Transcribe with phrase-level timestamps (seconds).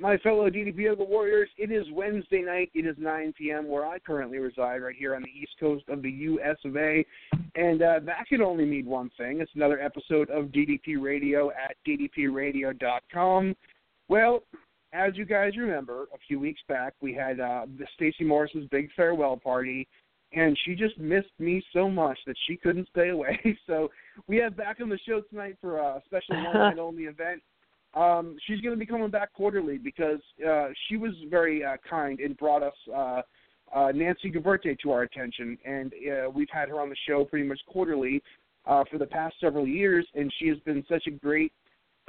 [0.00, 1.50] My fellow DDP of the Warriors.
[1.58, 2.70] It is Wednesday night.
[2.74, 3.68] It is 9 p.m.
[3.68, 6.56] where I currently reside, right here on the east coast of the U.S.
[6.64, 7.04] of A.
[7.54, 9.40] And uh, that can only mean one thing.
[9.40, 13.54] It's another episode of DDP Radio at ddpradio.com.
[14.08, 14.42] Well,
[14.92, 18.88] as you guys remember, a few weeks back we had uh, the Stacey Morris's big
[18.96, 19.86] farewell party,
[20.32, 23.38] and she just missed me so much that she couldn't stay away.
[23.66, 23.88] So
[24.26, 27.40] we have back on the show tonight for a special one night only event.
[27.94, 32.20] Um, she's going to be coming back quarterly because uh, she was very uh, kind
[32.20, 33.22] and brought us uh,
[33.74, 37.46] uh, Nancy Guberti to our attention, and uh, we've had her on the show pretty
[37.46, 38.22] much quarterly
[38.66, 41.52] uh, for the past several years, and she has been such a great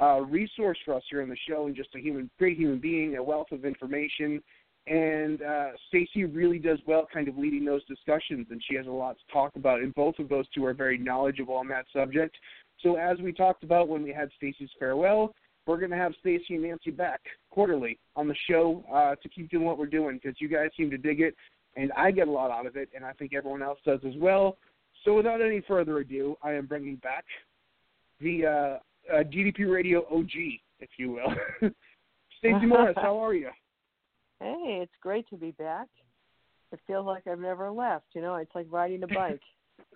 [0.00, 3.16] uh, resource for us here on the show, and just a human, great human being,
[3.16, 4.42] a wealth of information.
[4.88, 8.90] And uh, Stacy really does well, kind of leading those discussions, and she has a
[8.90, 9.80] lot to talk about.
[9.80, 12.36] And both of those two are very knowledgeable on that subject.
[12.82, 15.34] So, as we talked about when we had Stacy's farewell,
[15.66, 19.50] we're going to have Stacy and Nancy back quarterly on the show uh, to keep
[19.50, 21.34] doing what we're doing because you guys seem to dig it,
[21.76, 24.14] and I get a lot out of it, and I think everyone else does as
[24.16, 24.56] well.
[25.04, 27.24] So, without any further ado, I am bringing back
[28.20, 30.30] the uh, uh, DDP Radio OG,
[30.80, 31.70] if you will.
[32.38, 33.50] Stacy Morris, how are you?
[34.40, 35.86] Hey, it's great to be back.
[36.72, 38.06] It feels like I've never left.
[38.14, 39.40] You know, it's like riding a bike.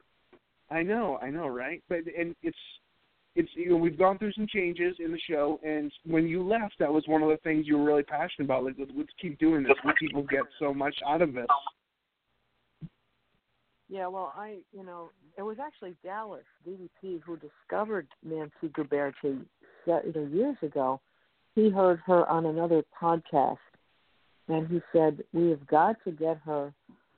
[0.71, 1.83] I know, I know, right?
[1.88, 2.56] But and it's
[3.36, 6.74] it's you know we've gone through some changes in the show, and when you left,
[6.78, 8.64] that was one of the things you were really passionate about.
[8.64, 9.74] Like, let's, keep doing this.
[9.84, 11.47] Let people get so much out of this.
[13.88, 19.44] yeah, well, I, you know, it was actually Dallas DDP who discovered Nancy Guberti
[19.86, 21.00] years ago.
[21.54, 23.58] He heard her on another podcast,
[24.48, 26.72] and he said, "We have got to get her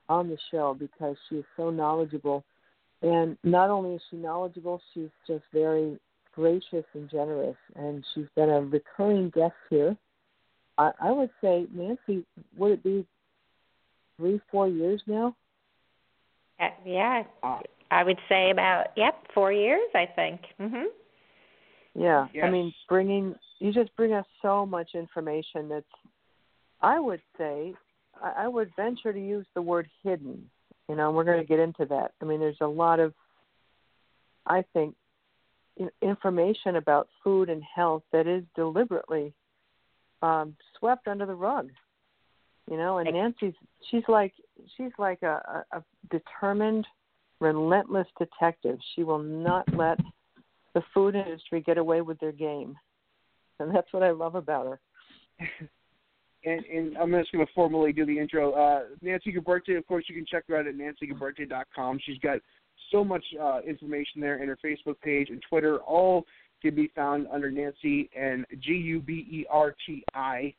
[0.08, 2.44] on the show because she is so knowledgeable."
[3.02, 5.98] And not only is she knowledgeable, she's just very
[6.38, 9.96] gracious and generous, and she's been a recurring guest here.
[10.78, 12.24] I, I would say, Nancy,
[12.56, 13.04] would it be
[14.16, 15.34] three, four years now?
[16.60, 17.58] Uh, yeah, Uh,
[17.90, 19.88] I would say about yep, four years.
[19.94, 20.40] I think.
[20.60, 20.84] Mhm.
[21.94, 25.84] Yeah, I mean, bringing you just bring us so much information that's,
[26.80, 27.74] I would say,
[28.22, 30.48] I, I would venture to use the word hidden.
[30.88, 32.12] You know, and we're going to get into that.
[32.22, 33.12] I mean, there's a lot of,
[34.46, 35.07] I think, in-
[36.02, 39.32] information about food and health that is deliberately
[40.22, 41.70] um, swept under the rug.
[42.70, 43.54] You know, and Nancy's
[43.90, 44.34] she's like
[44.76, 46.86] she's like a, a, a determined,
[47.40, 48.78] relentless detective.
[48.94, 49.98] She will not let
[50.74, 52.76] the food industry get away with their game,
[53.58, 54.80] and that's what I love about her.
[56.44, 58.52] and, and I'm just going to formally do the intro.
[58.52, 62.00] Uh, Nancy Guberti, of course, you can check her out at nancyguberti.com.
[62.04, 62.38] She's got
[62.90, 66.24] so much uh, information there, and her Facebook page and Twitter all
[66.60, 70.54] can be found under Nancy and G U B E R T I.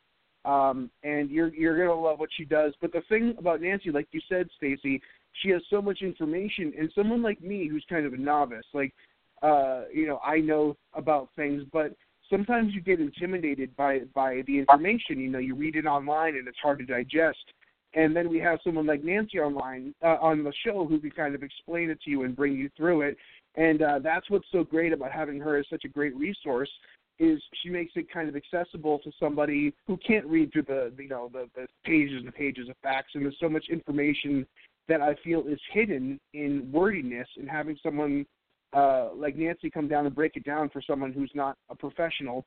[0.46, 2.74] Um, and you're you're gonna love what she does.
[2.82, 5.02] But the thing about Nancy, like you said, Stacy,
[5.42, 8.94] she has so much information, and someone like me who's kind of a novice, like
[9.42, 11.94] uh, you know, I know about things, but
[12.30, 15.20] sometimes you get intimidated by by the information.
[15.20, 17.54] You know, you read it online and it's hard to digest.
[17.96, 21.36] And then we have someone like Nancy online uh, on the show who can kind
[21.36, 23.18] of explain it to you and bring you through it.
[23.56, 26.70] And uh, that's what's so great about having her as such a great resource
[27.18, 31.10] is she makes it kind of accessible to somebody who can't read through the you
[31.10, 33.12] know the, the pages and pages of facts.
[33.14, 34.46] And there's so much information
[34.88, 38.26] that I feel is hidden in wordiness, and having someone
[38.74, 42.46] uh, like Nancy come down and break it down for someone who's not a professional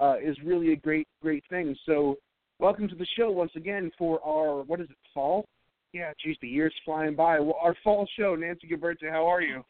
[0.00, 1.76] uh, is really a great great thing.
[1.84, 2.16] So
[2.58, 5.44] welcome to the show once again for our what is it fall?
[5.92, 7.38] Yeah, geez, the year's flying by.
[7.38, 8.34] Well, our fall show.
[8.34, 9.64] Nancy Guberti, how are you?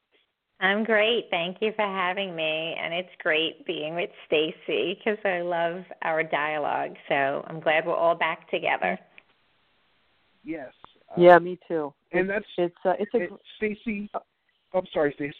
[0.61, 1.27] I'm great.
[1.31, 6.23] Thank you for having me, and it's great being with Stacy because I love our
[6.23, 6.95] dialogue.
[7.09, 8.99] So I'm glad we're all back together.
[10.45, 10.73] Yes.
[11.11, 11.93] Uh, Yeah, me too.
[12.13, 14.09] and that's It's uh, it's a it, Stacy.
[14.15, 14.21] Oh,
[14.75, 15.35] I'm sorry, Stacy.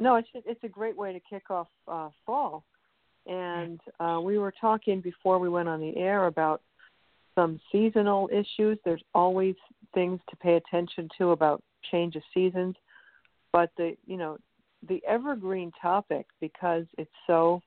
[0.00, 2.64] no, it's it's a great way to kick off uh, fall.
[3.26, 6.62] And uh, we were talking before we went on the air about
[7.34, 8.78] some seasonal issues.
[8.84, 9.54] There's always
[9.94, 12.74] things to pay attention to about change of seasons,
[13.52, 14.38] but the you know
[14.88, 17.60] the evergreen topic because it's so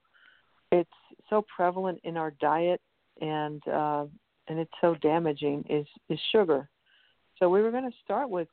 [0.71, 0.89] it's
[1.29, 2.81] so prevalent in our diet
[3.21, 4.05] and uh,
[4.47, 6.69] and it's so damaging is is sugar.
[7.39, 8.47] So we were going to start with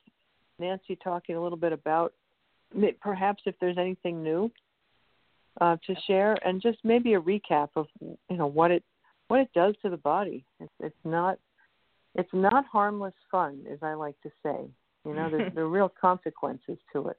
[0.59, 2.13] Nancy talking a little bit about
[3.01, 4.51] perhaps if there's anything new
[5.61, 8.83] uh, to share, and just maybe a recap of you know what it
[9.27, 10.45] what it does to the body.
[10.59, 11.37] It's, it's not
[12.15, 14.69] it's not harmless fun, as I like to say.
[15.05, 17.17] You know, there's there are real consequences to it.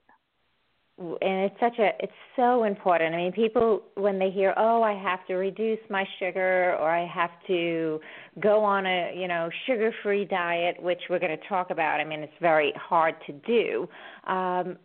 [0.97, 4.93] and it's such a it's so important i mean people when they hear oh i
[4.93, 7.99] have to reduce my sugar or i have to
[8.39, 12.05] go on a you know sugar free diet which we're going to talk about i
[12.05, 13.89] mean it's very hard to do
[14.31, 14.77] um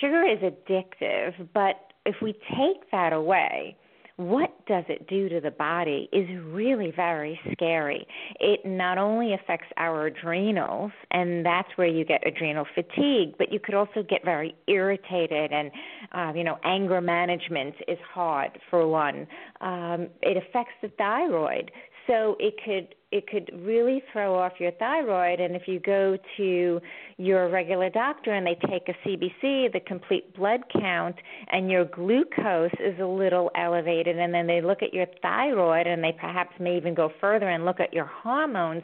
[0.00, 3.76] sugar is addictive but if we take that away
[4.16, 8.06] what does it do to the body is really very scary.
[8.40, 13.60] It not only affects our adrenals, and that's where you get adrenal fatigue, but you
[13.60, 15.70] could also get very irritated, and
[16.12, 19.26] uh, you know, anger management is hard for one.
[19.60, 21.70] Um, it affects the thyroid,
[22.06, 25.40] so it could it could really throw off your thyroid.
[25.40, 26.80] And if you go to
[27.18, 31.16] your regular doctor and they take a CBC the complete blood count
[31.50, 36.02] and your glucose is a little elevated and then they look at your thyroid and
[36.02, 38.82] they perhaps may even go further and look at your hormones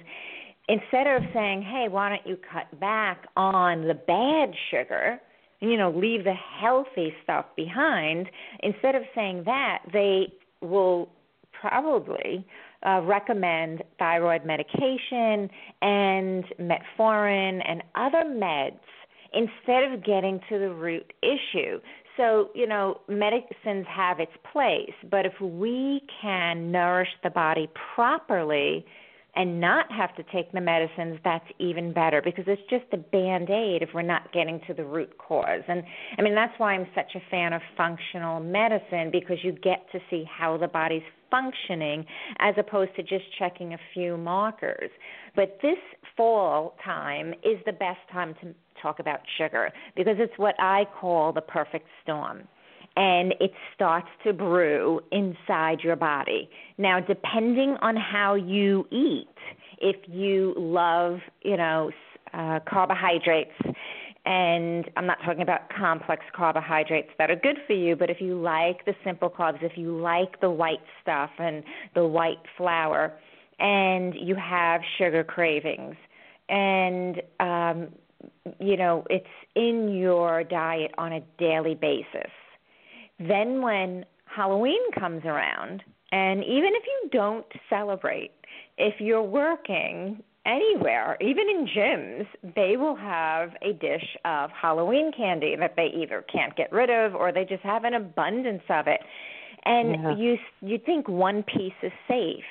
[0.69, 5.21] instead of saying hey why don't you cut back on the bad sugar
[5.61, 8.29] you know leave the healthy stuff behind
[8.61, 11.09] instead of saying that they will
[11.61, 12.47] probably
[12.87, 15.49] uh, recommend thyroid medication
[15.81, 18.81] and metformin and other meds
[19.33, 21.81] instead of getting to the root issue.
[22.17, 28.85] So, you know, medicines have its place, but if we can nourish the body properly
[29.35, 33.49] and not have to take the medicines, that's even better because it's just a band
[33.49, 35.63] aid if we're not getting to the root cause.
[35.69, 35.83] And
[36.19, 40.01] I mean, that's why I'm such a fan of functional medicine because you get to
[40.11, 41.03] see how the body's
[41.33, 42.05] functioning
[42.39, 44.91] as opposed to just checking a few markers.
[45.35, 45.79] But this
[46.17, 51.33] fall time is the best time to talk about sugar because it's what I call
[51.33, 52.47] the perfect storm
[52.97, 56.51] and it starts to brew inside your body.
[56.77, 59.29] Now, depending on how you eat,
[59.81, 61.91] if you love, you know,
[62.35, 63.53] uh, carbohydrates,
[64.25, 68.41] and I'm not talking about complex carbohydrates that are good for you, but if you
[68.41, 71.65] like the simple carbs, if you like the white stuff and
[71.95, 73.13] the white flour,
[73.59, 75.97] and you have sugar cravings,
[76.49, 77.89] and um,
[78.61, 82.31] you know it's in your diet on a daily basis
[83.29, 88.33] then when Halloween comes around, and even if you don't celebrate,
[88.79, 95.57] if you're working anywhere, even in gyms, they will have a dish of Halloween candy
[95.57, 99.01] that they either can't get rid of or they just have an abundance of it.
[99.65, 100.17] And Yeah.
[100.17, 102.45] you you think one piece is safe,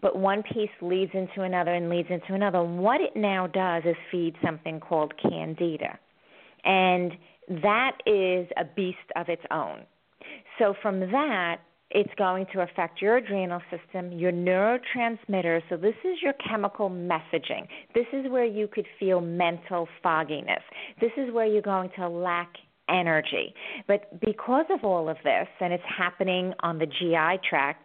[0.00, 2.62] but one piece leads into another and leads into another.
[2.62, 5.98] What it now does is feed something called candida.
[6.64, 7.16] And
[7.48, 9.84] that is a beast of its own.
[10.58, 11.60] So from that,
[11.94, 15.62] it's going to affect your adrenal system, your neurotransmitters.
[15.68, 17.68] So this is your chemical messaging.
[17.94, 20.62] This is where you could feel mental fogginess.
[21.00, 22.50] This is where you're going to lack
[22.88, 23.54] energy.
[23.86, 27.84] But because of all of this, and it's happening on the GI tract,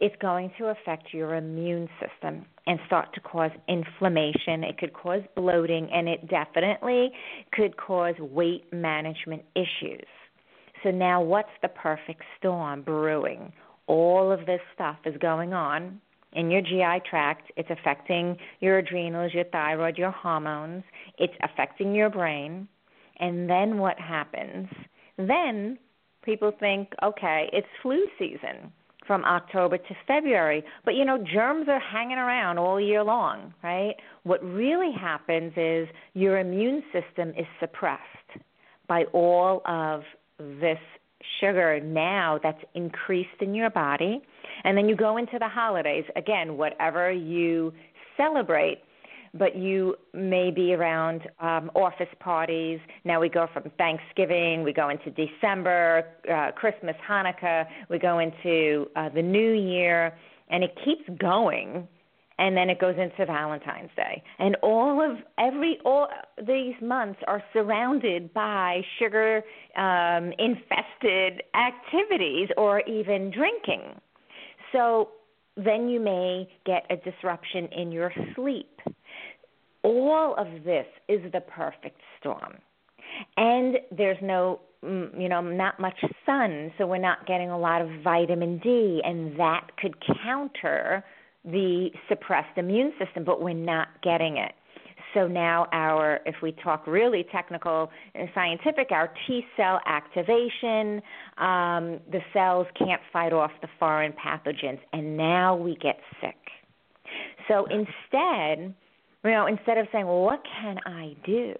[0.00, 4.62] it's going to affect your immune system and start to cause inflammation.
[4.62, 7.10] It could cause bloating, and it definitely
[7.52, 10.06] could cause weight management issues.
[10.82, 13.52] So now, what's the perfect storm brewing?
[13.86, 16.00] All of this stuff is going on
[16.32, 17.50] in your GI tract.
[17.56, 20.84] It's affecting your adrenals, your thyroid, your hormones.
[21.18, 22.68] It's affecting your brain.
[23.18, 24.68] And then what happens?
[25.16, 25.78] Then
[26.22, 28.72] people think, okay, it's flu season
[29.06, 30.62] from October to February.
[30.84, 33.94] But you know, germs are hanging around all year long, right?
[34.22, 38.02] What really happens is your immune system is suppressed
[38.86, 40.02] by all of
[40.38, 40.78] this
[41.40, 44.20] sugar now that's increased in your body.
[44.64, 47.72] And then you go into the holidays, again, whatever you
[48.16, 48.82] celebrate,
[49.34, 52.80] but you may be around um, office parties.
[53.04, 58.88] Now we go from Thanksgiving, we go into December, uh, Christmas, Hanukkah, we go into
[58.96, 60.16] uh, the New Year,
[60.48, 61.86] and it keeps going
[62.38, 64.22] and then it goes into Valentine's Day.
[64.38, 66.08] And all of every all
[66.46, 69.42] these months are surrounded by sugar
[69.76, 74.00] um, infested activities or even drinking.
[74.72, 75.10] So
[75.56, 78.80] then you may get a disruption in your sleep.
[79.82, 82.58] All of this is the perfect storm.
[83.36, 87.82] And there's no mm, you know not much sun so we're not getting a lot
[87.82, 91.04] of vitamin D and that could counter
[91.50, 94.52] the suppressed immune system, but we're not getting it.
[95.14, 101.00] So now our, if we talk really technical and scientific, our T cell activation,
[101.38, 106.36] um, the cells can't fight off the foreign pathogens, and now we get sick.
[107.48, 108.74] So instead,
[109.24, 111.54] you know, instead of saying, well, what can I do?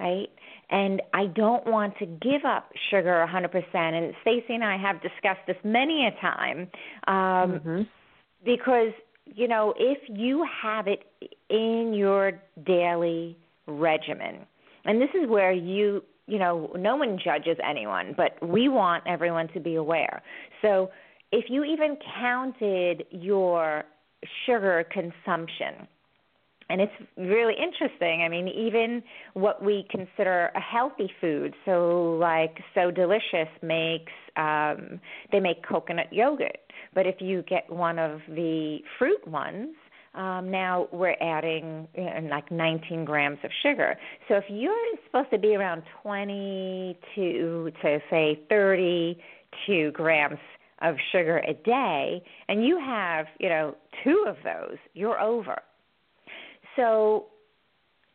[0.00, 0.28] Right?
[0.70, 3.74] And I don't want to give up sugar 100%.
[3.74, 6.68] And Stacy and I have discussed this many a time
[7.06, 7.82] um, mm-hmm.
[8.44, 8.92] because
[9.34, 11.04] you know, if you have it
[11.48, 14.46] in your daily regimen,
[14.84, 19.48] and this is where you, you know, no one judges anyone, but we want everyone
[19.48, 20.22] to be aware.
[20.62, 20.90] So
[21.32, 23.84] if you even counted your
[24.46, 25.86] sugar consumption,
[26.68, 28.22] and it's really interesting.
[28.22, 29.02] I mean, even
[29.34, 35.00] what we consider a healthy food, so like So Delicious makes um,
[35.32, 36.58] they make coconut yogurt,
[36.94, 39.74] but if you get one of the fruit ones,
[40.14, 43.96] um, now we're adding you know, like 19 grams of sugar.
[44.28, 44.74] So if you're
[45.06, 50.38] supposed to be around 22 to say 32 grams
[50.82, 55.56] of sugar a day, and you have you know two of those, you're over.
[56.78, 57.26] So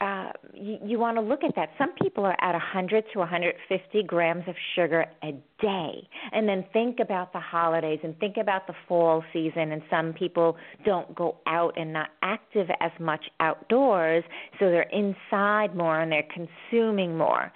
[0.01, 1.70] uh, you, you want to look at that.
[1.77, 6.08] Some people are at 100 to 150 grams of sugar a day.
[6.32, 9.72] And then think about the holidays and think about the fall season.
[9.72, 14.24] And some people don't go out and not active as much outdoors,
[14.60, 17.51] so they're inside more and they're consuming more.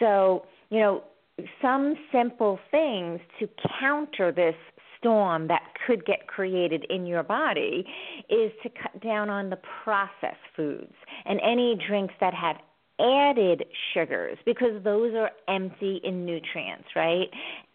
[0.00, 1.04] So, you know,
[1.60, 3.48] some simple things to
[3.80, 4.54] counter this
[5.02, 7.84] storm that could get created in your body
[8.30, 10.94] is to cut down on the processed foods
[11.26, 12.56] and any drinks that have
[13.00, 17.28] added sugars because those are empty in nutrients, right?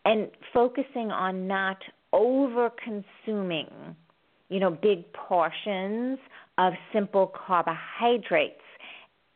[0.06, 1.78] And focusing on not
[2.14, 3.68] over consuming,
[4.50, 6.18] you know, big portions
[6.58, 8.62] of simple carbohydrates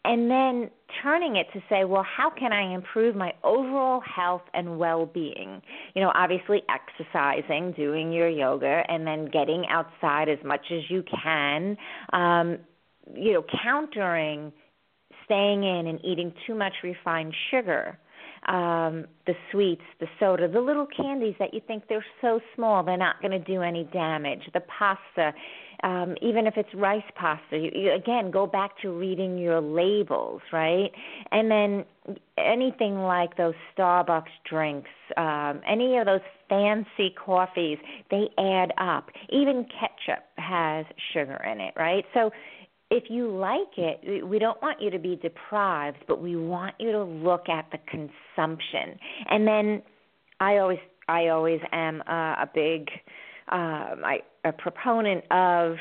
[0.04, 0.70] and then
[1.04, 5.62] turning it to say, well, how can I improve my overall health and well being?
[5.94, 11.04] You know, obviously exercising, doing your yoga, and then getting outside as much as you
[11.24, 11.78] can,
[12.14, 12.58] um,
[13.16, 14.52] you know, countering
[15.26, 17.98] staying in and eating too much refined sugar.
[18.48, 22.98] Um, the sweets, the soda, the little candies that you think they're so small, they're
[22.98, 24.42] not going to do any damage.
[24.52, 25.32] The pasta,
[25.84, 30.42] um, even if it's rice pasta, you, you, again, go back to reading your labels,
[30.52, 30.90] right?
[31.32, 31.86] And then
[32.38, 37.78] anything like those Starbucks drinks, um, any of those fancy coffees,
[38.10, 39.10] they add up.
[39.30, 42.06] Even ketchup has sugar in it, right?
[42.14, 42.32] So
[42.92, 46.92] if you like it, we don't want you to be deprived, but we want you
[46.92, 49.00] to look at the consumption.
[49.30, 49.82] And then
[50.40, 52.90] I always I always am uh, a big
[53.50, 55.78] um, I, a proponent of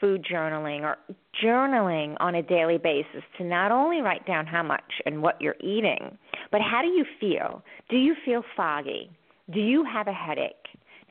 [0.00, 0.96] food journaling or
[1.44, 5.56] journaling on a daily basis to not only write down how much and what you're
[5.60, 6.16] eating,
[6.52, 7.64] but how do you feel?
[7.90, 9.10] Do you feel foggy?
[9.52, 10.54] Do you have a headache?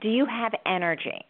[0.01, 1.25] Do you have energy?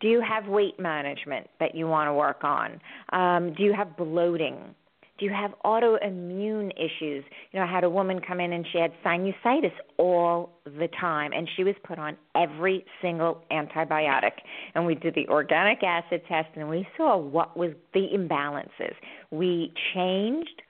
[0.00, 2.80] Do you have weight management that you want to work on?
[3.12, 4.74] Um, do you have bloating?
[5.18, 7.22] Do you have autoimmune issues?
[7.52, 11.32] You know, I had a woman come in and she had sinusitis all the time,
[11.34, 14.32] and she was put on every single antibiotic.
[14.74, 18.94] And we did the organic acid test, and we saw what was the imbalances.
[19.30, 20.62] We changed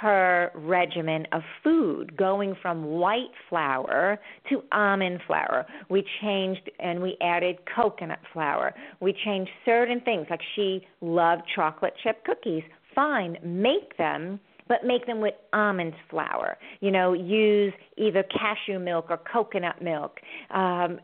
[0.00, 5.66] her regimen of food, going from white flour to almond flour.
[5.88, 8.74] We changed and we added coconut flour.
[9.00, 12.62] We changed certain things, like she loved chocolate chip cookies
[12.98, 16.58] fine, make them, but make them with almond flour.
[16.80, 20.18] You know, use either cashew milk or coconut milk.
[20.50, 20.98] Um,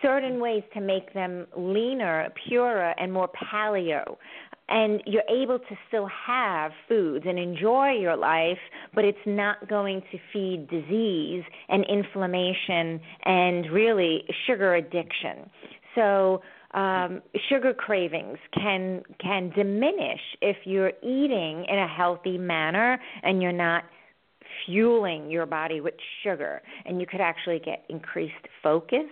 [0.00, 4.16] certain ways to make them leaner, purer, and more paleo
[4.70, 8.58] and you're able to still have foods and enjoy your life,
[8.94, 15.50] but it's not going to feed disease and inflammation and really sugar addiction.
[15.94, 16.40] So
[16.72, 23.50] um, sugar cravings can can diminish if you're eating in a healthy manner and you're
[23.50, 23.84] not
[24.66, 29.06] fueling your body with sugar, and you could actually get increased focus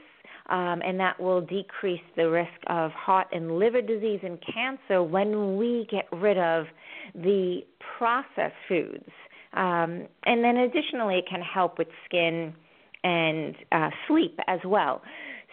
[0.48, 5.56] um, and that will decrease the risk of heart and liver disease and cancer when
[5.56, 6.66] we get rid of
[7.14, 7.60] the
[7.98, 9.10] processed foods.
[9.52, 12.54] Um, and then additionally, it can help with skin
[13.04, 15.02] and uh, sleep as well.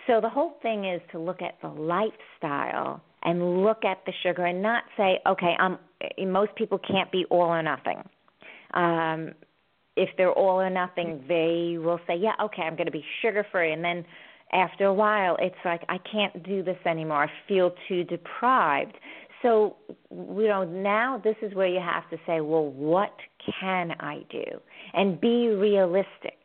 [0.07, 4.45] So the whole thing is to look at the lifestyle and look at the sugar
[4.45, 5.79] and not say, okay, um,
[6.27, 8.03] most people can't be all or nothing.
[8.73, 9.33] Um,
[9.95, 13.45] if they're all or nothing, they will say, yeah, okay, I'm going to be sugar
[13.51, 14.05] free, and then
[14.55, 17.25] after a while it's like I can't do this anymore.
[17.25, 18.97] I feel too deprived.
[19.41, 19.75] So,
[20.09, 23.15] you know, now this is where you have to say, well, what
[23.59, 24.45] can I do?
[24.93, 26.37] And be realistic.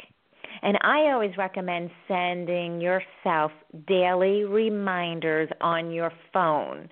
[0.63, 3.53] And I always recommend sending yourself
[3.87, 6.91] daily reminders on your phone.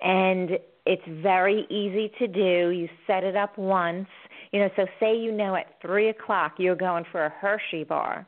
[0.00, 0.52] And
[0.86, 2.70] it's very easy to do.
[2.70, 4.08] You set it up once.
[4.52, 8.26] You know, so say you know at three o'clock you're going for a Hershey bar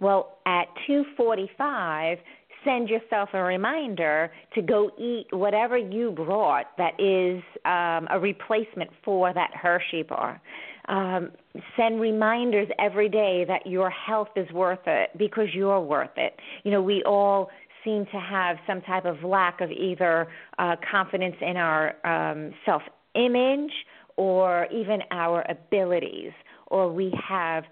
[0.00, 2.18] well, at 2:45,
[2.64, 8.90] send yourself a reminder to go eat whatever you brought that is um, a replacement
[9.04, 10.40] for that Hershey bar.
[10.88, 11.30] Um,
[11.76, 16.34] send reminders every day that your health is worth it because you're worth it.
[16.64, 17.50] You know, we all
[17.84, 20.28] seem to have some type of lack of either
[20.58, 22.82] uh, confidence in our um, self
[23.14, 23.72] image
[24.16, 26.32] or even our abilities,
[26.66, 27.64] or we have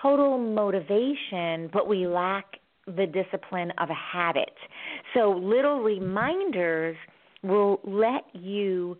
[0.00, 2.44] total motivation, but we lack
[2.86, 4.52] the discipline of a habit.
[5.14, 6.96] So little reminders
[7.42, 8.96] will let you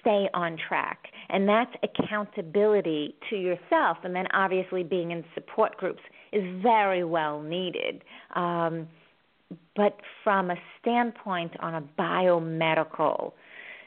[0.00, 0.98] stay on track.
[1.28, 3.98] And that's accountability to yourself.
[4.04, 8.02] And then obviously being in support groups is very well needed.
[8.34, 8.88] Um,
[9.76, 13.32] but from a standpoint on a biomedical,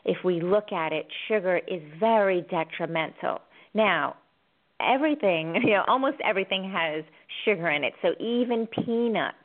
[0.04, 3.40] if we look at it, sugar is very detrimental.
[3.74, 4.16] Now,
[4.82, 7.04] everything, you know, almost everything has
[7.44, 7.94] sugar in it.
[8.02, 9.38] So even peanuts,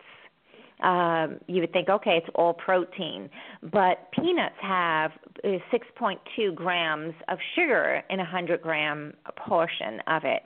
[0.83, 3.29] um, you would think, okay, it's all protein,
[3.71, 5.11] but peanuts have
[5.45, 10.43] uh, 6.2 grams of sugar in a 100 gram portion of it.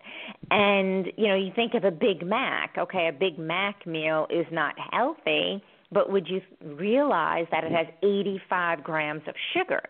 [0.51, 4.47] And, you know, you think of a Big Mac, okay, a Big Mac meal is
[4.51, 9.83] not healthy, but would you realize that it has 85 grams of sugar?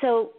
[0.00, 0.32] So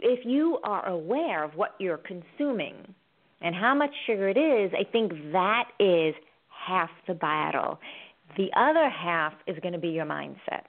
[0.00, 2.94] if you are aware of what you're consuming
[3.40, 6.14] and how much sugar it is, I think that is
[6.48, 7.78] half the battle.
[8.36, 10.64] The other half is going to be your mindset.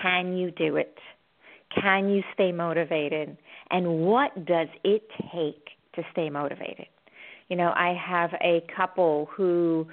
[0.00, 0.96] Can you do it?
[1.80, 3.36] Can you stay motivated?
[3.70, 6.86] And what does it take to stay motivated?
[7.48, 9.86] You know, I have a couple who,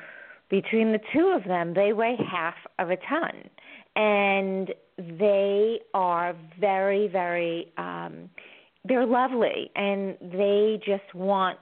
[0.49, 3.49] between the two of them, they weigh half of a ton.
[3.95, 8.29] And they are very, very, um,
[8.85, 11.59] they're lovely and they just want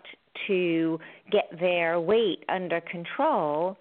[0.47, 0.99] to
[1.31, 3.77] get their weight under control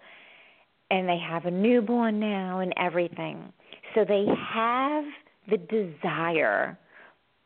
[0.90, 3.52] and they have a newborn now and everything.
[3.94, 5.04] So they have
[5.48, 6.78] the desire,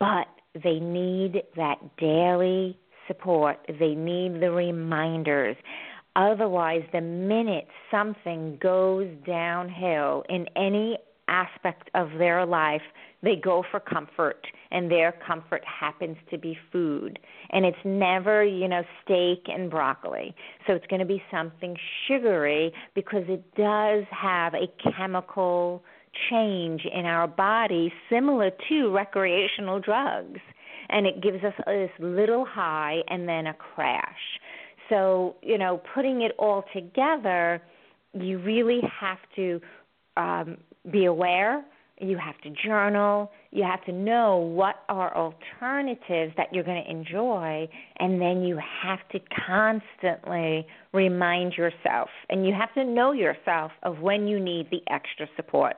[0.01, 0.27] but
[0.62, 3.59] they need that daily support.
[3.68, 5.57] They need the reminders.
[6.16, 12.83] Otherwise, the minute something goes downhill in any aspect of their life,
[13.23, 17.19] they go for comfort, and their comfort happens to be food.
[17.51, 20.35] And it's never, you know, steak and broccoli.
[20.67, 25.83] So it's going to be something sugary because it does have a chemical
[26.31, 30.41] change in our body similar to recreational drugs.
[30.91, 34.41] And it gives us this little high and then a crash.
[34.88, 37.61] So, you know, putting it all together,
[38.14, 39.61] you really have to
[40.17, 40.57] um,
[40.91, 41.64] be aware,
[42.01, 46.91] you have to journal, you have to know what are alternatives that you're going to
[46.91, 52.09] enjoy, and then you have to constantly remind yourself.
[52.29, 55.75] And you have to know yourself of when you need the extra support.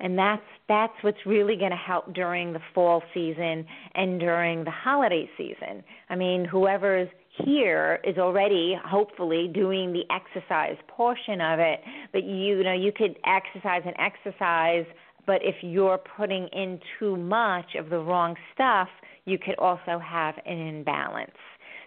[0.00, 3.64] And that's that's what's really going to help during the fall season
[3.94, 5.84] and during the holiday season.
[6.08, 7.08] I mean, whoever's
[7.44, 11.80] here is already hopefully doing the exercise portion of it
[12.12, 14.84] but you, know you could exercise and exercise
[15.26, 18.88] But if you're putting in too much of the wrong stuff,
[19.24, 21.30] you could also have an imbalance.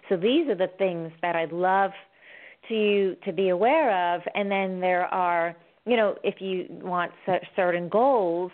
[0.09, 1.91] So these are the things that I'd love
[2.69, 4.21] to to be aware of.
[4.33, 5.55] And then there are,
[5.85, 7.11] you know, if you want
[7.55, 8.51] certain goals,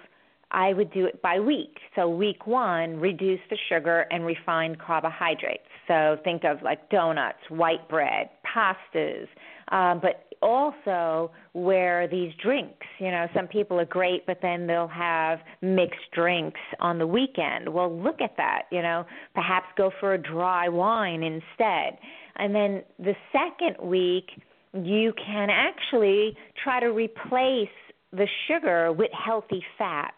[0.52, 1.78] I would do it by week.
[1.96, 5.64] So week one, reduce the sugar and refined carbohydrates.
[5.88, 9.28] So think of like donuts, white bread, pastas,
[9.72, 12.86] um, but also where these drinks.
[13.00, 17.70] You know, some people are great, but then they'll have mixed drinks on the weekend.
[17.70, 18.64] Well, look at that.
[18.72, 21.98] You know, perhaps go for a dry wine instead.
[22.36, 24.26] And then the second week,
[24.74, 27.70] you can actually try to replace
[28.12, 30.16] the sugar with healthy fats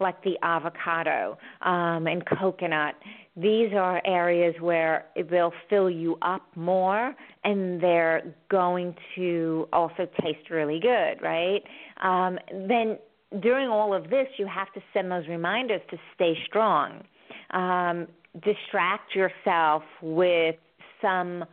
[0.00, 2.94] like the avocado um, and coconut.
[3.36, 10.50] These are areas where they'll fill you up more and they're going to also taste
[10.50, 11.62] really good, right?
[12.02, 12.98] Um, then
[13.40, 17.02] during all of this, you have to send those reminders to stay strong.
[17.50, 18.06] Um,
[18.42, 20.56] distract yourself with
[21.00, 21.44] some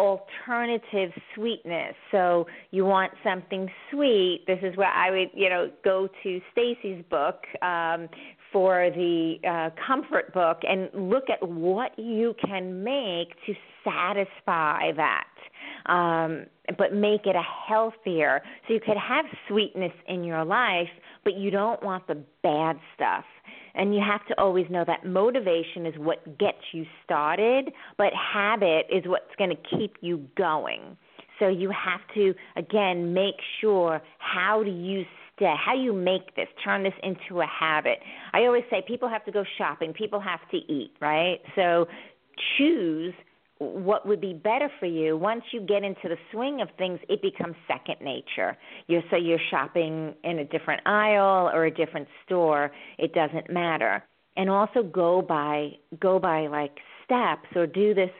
[0.00, 1.94] alternative sweetness.
[2.10, 4.44] So you want something sweet.
[4.46, 8.08] This is where I would, you know, go to Stacy's book um,
[8.50, 15.26] for the uh, comfort book and look at what you can make to satisfy that.
[15.86, 16.46] Um,
[16.78, 18.42] but make it a healthier.
[18.66, 20.88] So you could have sweetness in your life,
[21.24, 23.24] but you don't want the bad stuff.
[23.74, 28.86] And you have to always know that motivation is what gets you started, but habit
[28.90, 30.96] is what's going to keep you going.
[31.38, 35.04] So you have to again make sure how do you
[35.36, 37.98] stay, how you make this, turn this into a habit.
[38.32, 41.38] I always say people have to go shopping, people have to eat, right?
[41.56, 41.86] So
[42.58, 43.14] choose
[43.60, 47.20] what would be better for you once you get into the swing of things it
[47.20, 48.56] becomes second nature.
[48.86, 54.02] You're so you're shopping in a different aisle or a different store it doesn't matter.
[54.36, 58.10] And also go by go by like steps or do this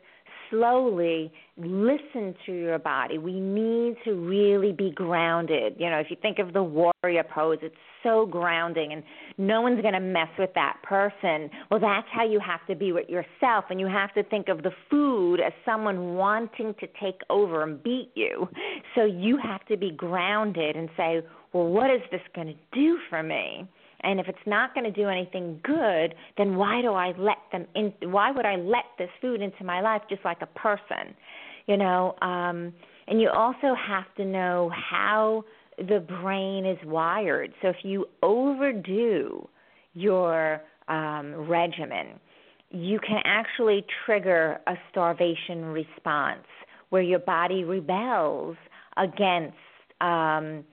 [0.51, 3.19] slowly listen to your body.
[3.19, 5.77] We need to really be grounded.
[5.79, 9.03] You know, if you think of the warrior pose, it's so grounding and
[9.39, 11.51] no one's going to mess with that person.
[11.71, 14.63] Well, that's how you have to be with yourself and you have to think of
[14.63, 18.49] the food as someone wanting to take over and beat you.
[18.95, 21.21] So you have to be grounded and say,
[21.53, 23.69] well, what is this going to do for me?
[24.03, 27.67] And if it's not going to do anything good, then why do I let them
[27.75, 27.93] in?
[28.11, 31.15] Why would I let this food into my life just like a person?
[31.67, 32.73] You know, um,
[33.07, 35.45] and you also have to know how
[35.79, 37.53] the brain is wired.
[37.63, 39.49] So if you overdo
[39.95, 42.19] your um, regimen,
[42.71, 46.47] you can actually trigger a starvation response
[46.91, 48.57] where your body rebels
[48.97, 49.57] against
[50.01, 50.65] um,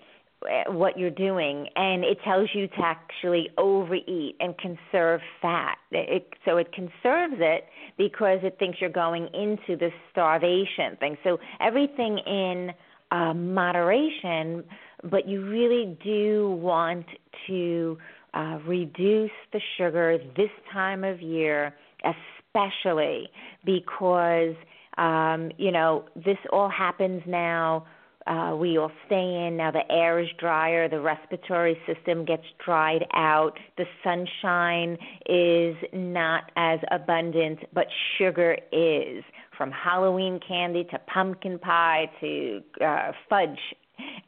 [0.67, 5.77] what you're doing and it tells you to actually overeat and conserve fat.
[5.91, 7.65] It, so it conserves it
[7.97, 11.17] because it thinks you're going into the starvation thing.
[11.23, 12.71] So everything in
[13.11, 14.63] uh, moderation
[15.03, 17.05] but you really do want
[17.47, 17.97] to
[18.33, 21.73] uh, reduce the sugar this time of year
[22.03, 23.29] especially
[23.65, 24.55] because
[24.97, 27.85] um, you know this all happens now
[28.27, 29.57] uh, we all stay in.
[29.57, 36.51] Now the air is drier, the respiratory system gets dried out, the sunshine is not
[36.55, 37.87] as abundant, but
[38.17, 39.23] sugar is.
[39.57, 43.57] From Halloween candy to pumpkin pie to uh, fudge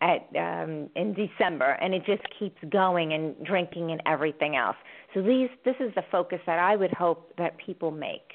[0.02, 4.76] at um, in December, and it just keeps going and drinking and everything else.
[5.14, 8.32] So these, this is the focus that I would hope that people make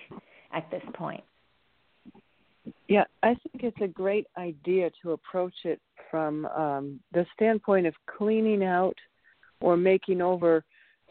[0.53, 1.25] at this point.
[2.89, 7.95] Yeah, I think it's a great idea to approach it from um, the standpoint of
[8.07, 8.97] cleaning out
[9.61, 10.65] or making over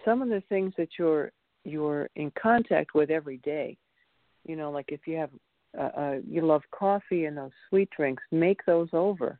[0.05, 1.31] some of the things that you're
[1.65, 3.77] you're in contact with every day.
[4.45, 5.29] You know, like if you have
[5.77, 9.39] uh, uh, you love coffee and those sweet drinks, make those over.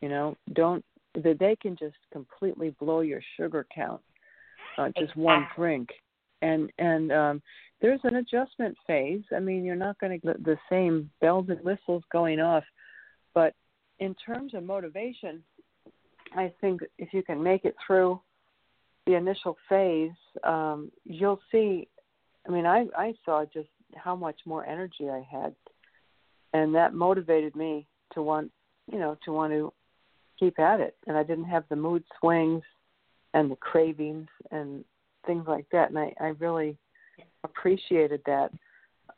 [0.00, 4.02] You know, don't that they can just completely blow your sugar count.
[4.76, 5.22] Uh, just exactly.
[5.22, 5.88] one drink,
[6.42, 7.42] and and um,
[7.80, 9.22] there's an adjustment phase.
[9.34, 12.64] I mean, you're not going to get the same bells and whistles going off,
[13.34, 13.54] but
[13.98, 15.42] in terms of motivation,
[16.34, 18.20] I think if you can make it through
[19.06, 20.10] the initial phase,
[20.44, 21.88] um, you'll see.
[22.46, 25.54] I mean, I I saw just how much more energy I had,
[26.52, 28.50] and that motivated me to want,
[28.90, 29.72] you know, to want to
[30.38, 30.96] keep at it.
[31.06, 32.62] And I didn't have the mood swings
[33.34, 34.84] and the cravings and
[35.26, 35.90] things like that.
[35.90, 36.76] And I, I really
[37.46, 38.50] appreciated that.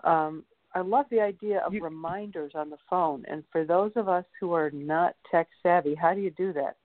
[0.05, 3.25] Um, I love the idea of you, reminders on the phone.
[3.29, 6.77] And for those of us who are not tech savvy, how do you do that?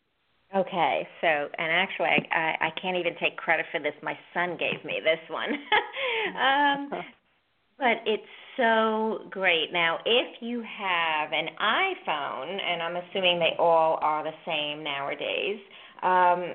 [0.56, 3.94] Okay, so and actually, I, I I can't even take credit for this.
[4.04, 5.50] My son gave me this one,
[6.40, 6.90] um,
[7.80, 8.22] but it's
[8.56, 9.74] so great.
[9.74, 15.60] Now, if you have an iPhone, and I'm assuming they all are the same nowadays,
[16.04, 16.54] um,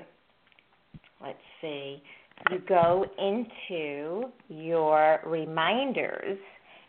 [1.21, 2.01] let's see.
[2.51, 6.37] You go into your reminders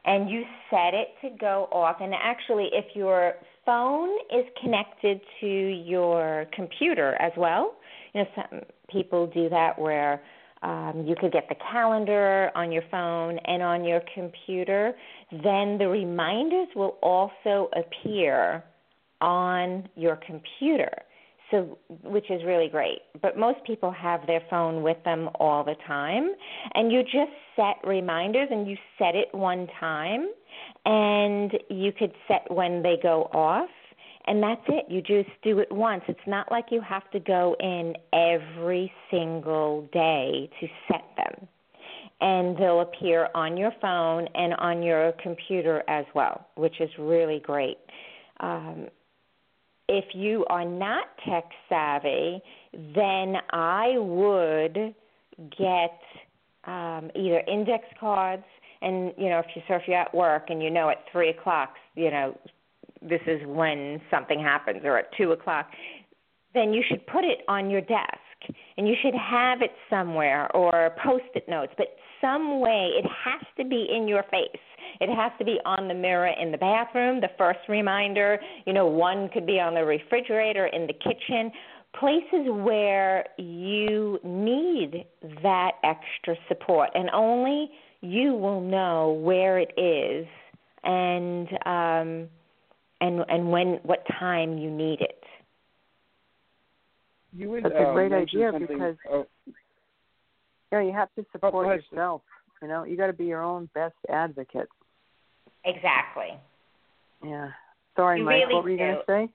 [0.05, 1.97] and you set it to go off.
[2.01, 3.35] And actually, if your
[3.67, 7.75] phone is connected to your computer as well,
[8.15, 10.23] you know, some people do that where
[10.63, 14.95] um, you could get the calendar on your phone and on your computer,
[15.31, 18.63] then the reminders will also appear
[19.21, 20.91] on your computer
[21.51, 23.01] so which is really great.
[23.21, 26.31] But most people have their phone with them all the time,
[26.75, 30.29] and you just set reminders and you set it one time,
[30.85, 33.71] and you could set when they go off.
[34.27, 34.85] And that's it.
[34.89, 36.03] You just do it once.
[36.07, 41.49] It's not like you have to go in every single day to set them.
[42.21, 47.41] And they'll appear on your phone and on your computer as well, which is really
[47.41, 47.79] great.
[48.41, 48.89] Um,
[49.91, 52.41] if you are not tech savvy,
[52.73, 54.95] then I would
[55.59, 55.99] get
[56.65, 58.45] um, either index cards,
[58.83, 61.31] and you know, if you so if you're at work and you know at three
[61.31, 62.39] o'clock, you know,
[63.03, 65.67] this is when something happens, or at two o'clock,
[66.55, 70.95] then you should put it on your desk, and you should have it somewhere, or
[71.05, 71.89] post-it notes, but
[72.21, 74.70] some way it has to be in your face
[75.01, 78.39] it has to be on the mirror in the bathroom, the first reminder.
[78.67, 81.51] You know, one could be on the refrigerator, in the kitchen,
[81.99, 85.07] places where you need
[85.43, 86.91] that extra support.
[86.95, 87.71] And only
[88.03, 90.27] you will know where it is
[90.83, 92.29] and um
[93.03, 95.23] and and when what time you need it.
[97.37, 99.27] You would, That's uh, a great mention idea because oh,
[100.73, 101.83] yeah, you have to Oh, support ahead.
[101.91, 102.23] yourself.
[102.63, 104.69] You know, you got to be your own best advocate.
[105.65, 106.39] Exactly.
[107.25, 107.49] Yeah.
[107.97, 108.35] Sorry, You Mike.
[108.35, 109.29] really what were you going to say?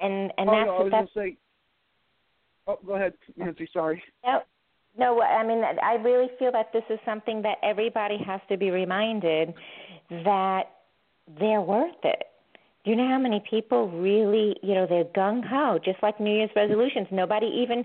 [0.00, 1.36] And and oh, that's no, I was that's say.
[2.66, 3.68] Oh, go ahead, Nancy.
[3.72, 4.02] Sorry.
[4.24, 4.40] No,
[4.98, 5.20] no.
[5.20, 9.54] I mean, I really feel that this is something that everybody has to be reminded
[10.10, 10.64] that
[11.38, 12.24] they're worth it.
[12.84, 16.34] Do you know how many people really, you know, they're gung ho, just like New
[16.34, 17.06] Year's resolutions.
[17.12, 17.84] Nobody even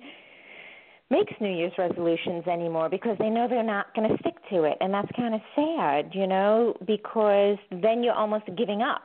[1.10, 4.78] makes New Year's resolutions anymore because they know they're not going to stick to it,
[4.82, 9.02] and that's kind of sad, you know, because then you're almost giving up.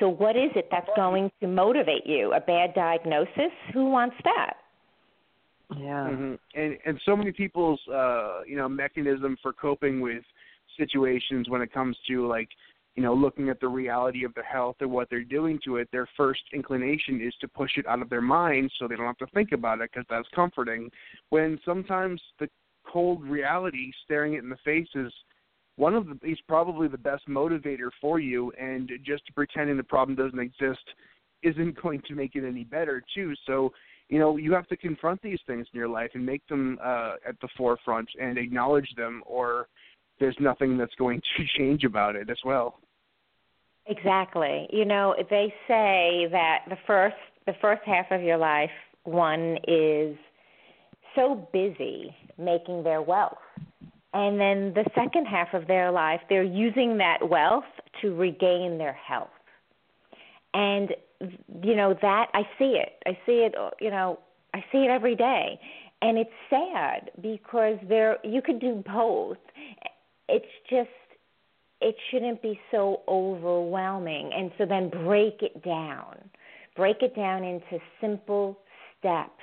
[0.00, 2.32] So, what is it that's going to motivate you?
[2.34, 3.52] A bad diagnosis?
[3.72, 4.54] Who wants that?
[5.76, 6.08] Yeah.
[6.08, 10.22] hmm And and so many people's uh, you know mechanism for coping with
[10.78, 12.48] situations when it comes to like
[12.96, 15.88] you know looking at the reality of their health and what they're doing to it,
[15.92, 19.18] their first inclination is to push it out of their mind so they don't have
[19.18, 20.90] to think about it because that's comforting.
[21.28, 22.48] When sometimes the
[22.90, 25.12] cold reality staring it in the face is
[25.76, 30.16] one of the is probably the best motivator for you and just pretending the problem
[30.16, 30.84] doesn't exist
[31.42, 33.70] isn't going to make it any better too so
[34.08, 37.14] you know you have to confront these things in your life and make them uh
[37.28, 39.66] at the forefront and acknowledge them or
[40.18, 42.78] there's nothing that's going to change about it as well
[43.88, 44.66] Exactly.
[44.72, 48.70] You know, they say that the first the first half of your life
[49.04, 50.16] one is
[51.14, 53.38] so busy making their wealth.
[54.12, 57.64] And then the second half of their life they're using that wealth
[58.02, 59.28] to regain their health.
[60.54, 60.90] And
[61.62, 62.94] you know that I see it.
[63.06, 64.18] I see it, you know,
[64.54, 65.60] I see it every day.
[66.02, 69.38] And it's sad because there you could do both.
[70.28, 70.90] It's just
[71.80, 74.30] it shouldn't be so overwhelming.
[74.34, 76.16] And so then break it down.
[76.74, 78.58] Break it down into simple
[78.98, 79.42] steps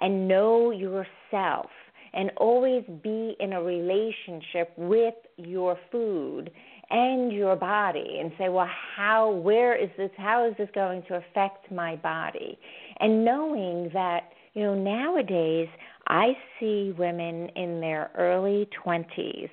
[0.00, 1.70] and know yourself
[2.14, 6.50] and always be in a relationship with your food
[6.90, 11.14] and your body and say, well, how, where is this, how is this going to
[11.14, 12.58] affect my body?
[13.00, 15.68] And knowing that, you know, nowadays
[16.08, 19.48] I see women in their early 20s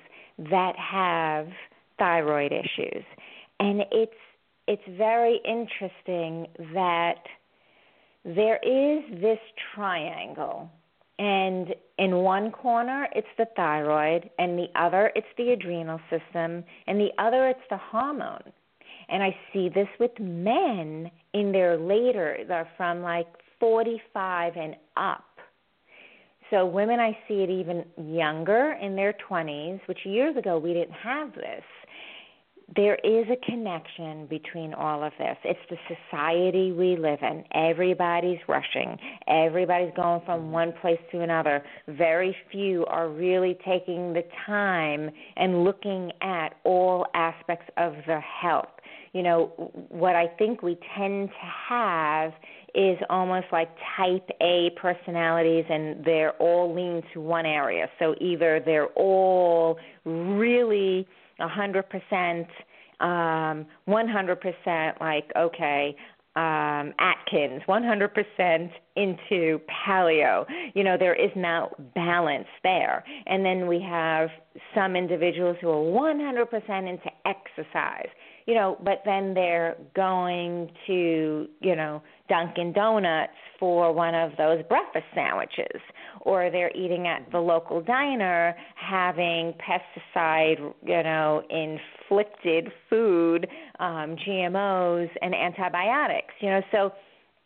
[0.50, 1.46] that have
[2.00, 3.04] thyroid issues.
[3.60, 4.12] And it's
[4.66, 7.22] it's very interesting that
[8.24, 9.38] there is this
[9.74, 10.70] triangle
[11.18, 16.98] and in one corner it's the thyroid and the other it's the adrenal system and
[16.98, 18.52] the other it's the hormone.
[19.08, 23.26] And I see this with men in their later they're from like
[23.58, 25.24] 45 and up.
[26.50, 30.92] So women I see it even younger in their 20s, which years ago we didn't
[30.92, 31.62] have this
[32.76, 35.36] there is a connection between all of this.
[35.44, 37.44] It's the society we live in.
[37.52, 38.96] Everybody's rushing.
[39.26, 40.52] Everybody's going from mm-hmm.
[40.52, 41.64] one place to another.
[41.88, 48.68] Very few are really taking the time and looking at all aspects of their health.
[49.12, 52.32] You know, what I think we tend to have
[52.76, 57.88] is almost like type A personalities and they're all lean to one area.
[57.98, 61.08] So either they're all really
[61.40, 62.46] 100%
[63.00, 65.96] um 100% like okay
[66.36, 70.44] um Atkins 100% into paleo.
[70.74, 73.04] You know there is now balance there.
[73.26, 74.28] And then we have
[74.74, 78.08] some individuals who are 100% into exercise
[78.50, 84.62] you know but then they're going to you know Dunkin Donuts for one of those
[84.68, 85.80] breakfast sandwiches.
[86.22, 93.46] Or they're eating at the local diner having pesticide you know inflicted food
[93.78, 96.62] um GMOs and antibiotics you know.
[96.72, 96.92] So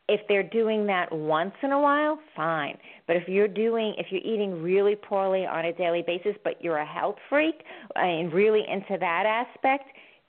[0.08, 2.76] if they're doing that once in a while fine.
[3.06, 6.78] But if you're doing if you're eating really poorly on a daily basis but you're
[6.78, 7.62] a health freak
[7.94, 9.84] and really into that aspect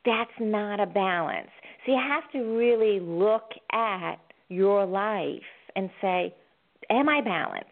[0.06, 1.50] that's not a balance
[1.86, 4.16] so you have to really look at
[4.50, 5.42] your life
[5.76, 6.34] and say,
[6.90, 7.70] Am I balanced?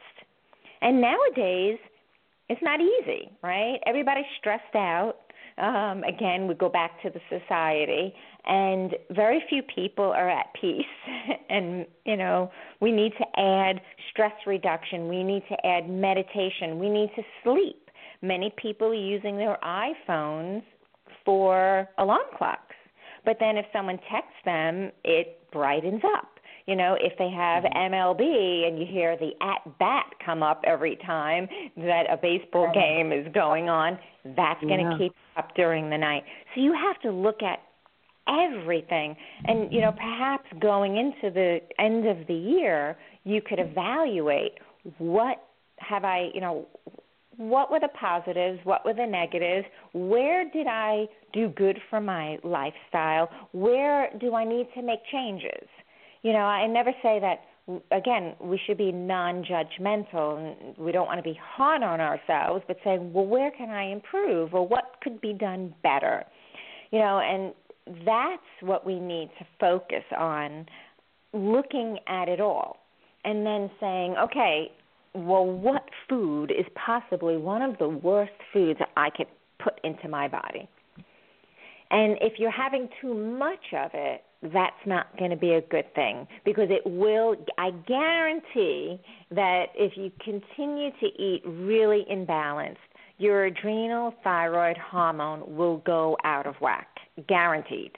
[0.82, 1.78] And nowadays,
[2.50, 3.78] it's not easy, right?
[3.86, 5.15] Everybody's stressed out.
[5.58, 8.13] Um, again, we go back to the society,
[8.46, 10.84] and very few people are at peace.
[11.50, 13.80] and, you know, we need to add
[14.12, 17.89] stress reduction, we need to add meditation, we need to sleep.
[18.24, 20.63] Many people are using their iPhones
[21.25, 22.75] for alarm clocks.
[23.25, 26.29] But then if someone texts them, it brightens up.
[26.65, 28.67] You know, if they have MLB mm-hmm.
[28.67, 33.27] and you hear the at bat come up every time that a baseball game is
[33.33, 34.97] going on, that's going to yeah.
[34.97, 36.23] keep up during the night.
[36.55, 37.59] So you have to look at
[38.27, 39.15] everything.
[39.45, 44.53] And, you know, perhaps going into the end of the year, you could evaluate
[44.97, 45.43] what
[45.79, 46.65] have I, you know,
[47.38, 52.38] what were the positives, what were the negatives, where did I do good for my
[52.43, 55.67] lifestyle, where do I need to make changes?
[56.24, 57.41] you know, I never say that
[57.91, 62.78] again, we should be non-judgmental and we don't want to be hard on ourselves, but
[62.84, 66.26] saying, well, where can I improve or what could be done better?
[66.91, 67.54] You know, and
[68.06, 70.65] that's what we need to focus on
[71.34, 72.78] looking at it all
[73.24, 74.69] and then saying, okay,
[75.13, 79.28] well, what food is possibly one of the worst foods I could
[79.63, 80.67] put into my body?
[81.91, 85.93] And if you're having too much of it, that's not going to be a good
[85.93, 88.99] thing because it will I guarantee
[89.32, 92.76] that if you continue to eat really imbalanced,
[93.19, 96.88] your adrenal thyroid hormone will go out of whack,
[97.28, 97.91] guaranteed.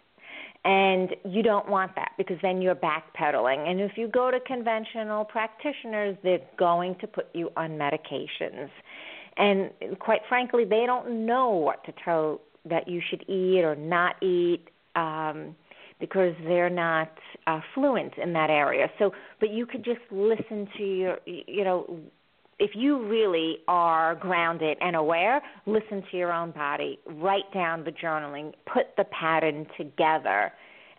[0.66, 3.70] And you don't want that because then you're backpedaling.
[3.70, 8.70] And if you go to conventional practitioners, they're going to put you on medications.
[9.38, 14.16] And quite frankly, they don't know what to tell that you should eat or not
[14.24, 14.70] eat.
[14.96, 15.56] Um,
[16.00, 17.12] because they're not
[17.48, 18.90] uh, fluent in that area.
[19.00, 22.00] So, but you could just listen to your, you know,
[22.60, 27.92] if you really are grounded and aware, listen to your own body, write down the
[27.92, 30.52] journaling, put the pattern together,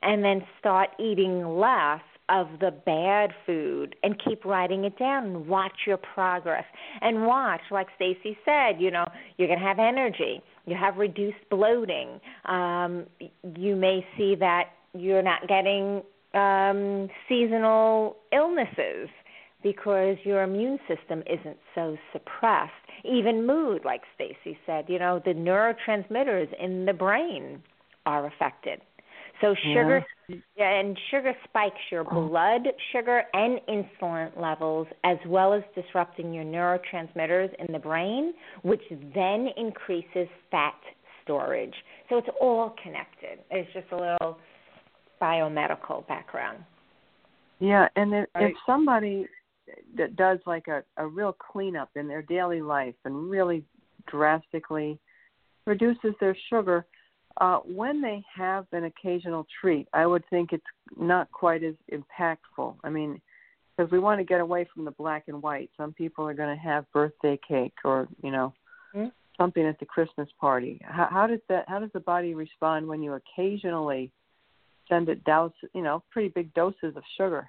[0.03, 5.27] and then start eating less of the bad food and keep writing it down.
[5.27, 6.65] And watch your progress.
[7.01, 9.07] And watch like Stacy said you know
[9.39, 10.43] you're going to have energy.
[10.67, 12.21] You have reduced bloating.
[12.45, 13.07] Um
[13.57, 16.03] you may see that you're not getting
[16.35, 19.09] um, seasonal illnesses
[19.67, 22.71] because your immune system isn't so suppressed.
[23.05, 27.61] Even mood, like Stacy said, you know, the neurotransmitters in the brain
[28.07, 28.81] are affected.
[29.41, 30.81] So sugar yeah.
[30.81, 32.29] and sugar spikes your oh.
[32.29, 38.83] blood sugar and insulin levels as well as disrupting your neurotransmitters in the brain, which
[39.17, 40.79] then increases fat
[41.25, 41.75] storage.
[42.09, 43.41] So it's all connected.
[43.51, 44.39] It's just a little
[45.21, 46.59] biomedical background.
[47.59, 49.27] Yeah, and if, if somebody
[49.97, 53.65] that does like a, a real cleanup in their daily life and really
[54.07, 54.99] drastically
[55.67, 56.87] reduces their sugar,
[57.41, 60.65] uh, when they have an occasional treat, I would think it's
[60.97, 62.77] not quite as impactful.
[62.83, 63.21] I mean,
[63.77, 65.71] because we want to get away from the black and white.
[65.77, 68.55] Some people are going to have birthday cake or you know
[68.95, 69.09] mm-hmm.
[69.37, 70.81] something at the Christmas party.
[70.83, 71.65] How, how does that?
[71.69, 74.11] How does the body respond when you occasionally
[74.89, 77.47] send it down, you know, pretty big doses of sugar?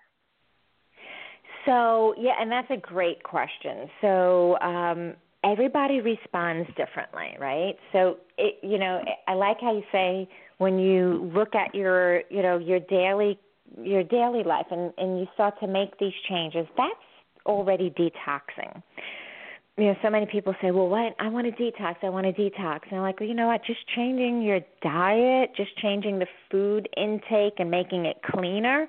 [1.68, 3.88] So, yeah, and that's a great question.
[4.02, 5.14] So, um,
[5.44, 7.76] everybody responds differently, right?
[7.94, 12.42] So, it, you know, I like how you say when you look at your you
[12.42, 13.40] know your daily
[13.82, 16.94] your daily life and and you start to make these changes that's
[17.46, 18.82] already detoxing
[19.78, 21.16] you know so many people say well what?
[21.20, 21.96] I want to detox.
[22.02, 22.80] I want to detox.
[22.90, 23.64] And i'm like well you know what?
[23.66, 28.88] Just changing your diet just changing the food intake and making it cleaner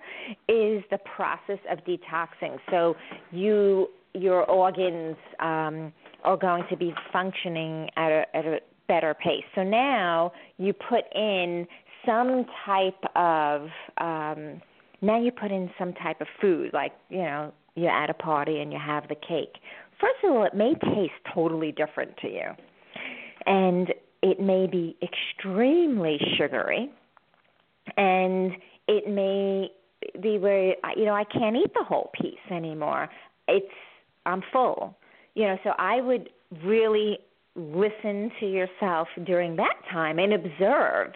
[0.49, 2.59] is the process of detoxing.
[2.71, 2.97] So
[3.31, 5.93] you your organs um
[6.25, 8.59] are going to be functioning at a at a
[8.89, 9.45] better pace.
[9.55, 11.67] So now you put in
[12.07, 13.69] some type of
[13.99, 14.63] um
[15.03, 18.61] now you put in some type of food like, you know, you're at a party
[18.61, 19.55] and you have the cake.
[20.01, 22.51] First of all, it may taste totally different to you.
[23.47, 23.93] And
[24.23, 26.91] it may be extremely sugary
[27.97, 28.53] and
[28.87, 29.71] it may
[30.21, 33.09] be where you know I can't eat the whole piece anymore.
[33.47, 33.67] It's
[34.27, 34.97] I'm full.
[35.35, 36.31] You know, so I would
[36.65, 37.19] really
[37.55, 41.13] listen to yourself during that time and observe.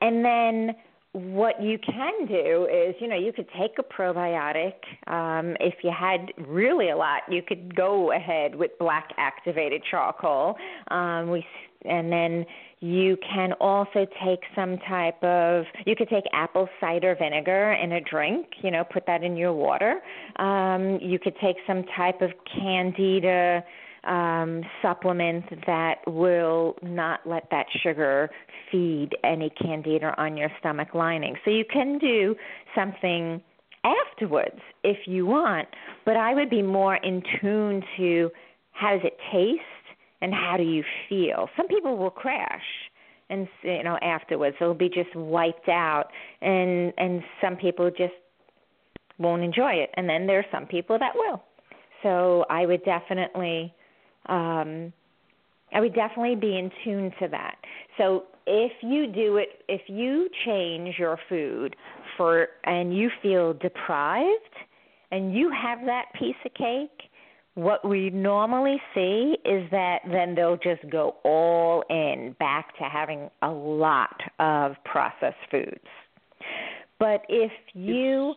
[0.00, 0.74] And then
[1.14, 4.74] what you can do is, you know, you could take a probiotic.
[5.06, 10.56] Um, if you had really a lot, you could go ahead with black activated charcoal.
[10.88, 11.46] Um, we
[11.84, 12.46] and then
[12.80, 18.00] you can also take some type of you could take apple cider vinegar in a
[18.00, 20.00] drink you know put that in your water
[20.36, 23.62] um you could take some type of candida
[24.06, 28.30] um, supplement that will not let that sugar
[28.70, 31.36] feed any candida on your stomach lining.
[31.44, 32.34] So you can do
[32.74, 33.42] something
[33.84, 35.68] afterwards if you want,
[36.04, 38.30] but I would be more in tune to
[38.72, 39.62] how does it taste
[40.20, 41.48] and how do you feel.
[41.56, 42.62] Some people will crash
[43.30, 46.06] and you know afterwards they'll be just wiped out
[46.42, 48.12] and and some people just
[49.18, 51.42] won't enjoy it and then there are some people that will
[52.02, 53.72] so i would definitely
[54.26, 54.92] um,
[55.72, 57.56] I would definitely be in tune to that.
[57.98, 61.74] So if you do it, if you change your food
[62.16, 64.28] for and you feel deprived
[65.10, 67.10] and you have that piece of cake,
[67.54, 73.30] what we normally see is that then they'll just go all in back to having
[73.42, 75.78] a lot of processed foods.
[76.98, 78.34] But if you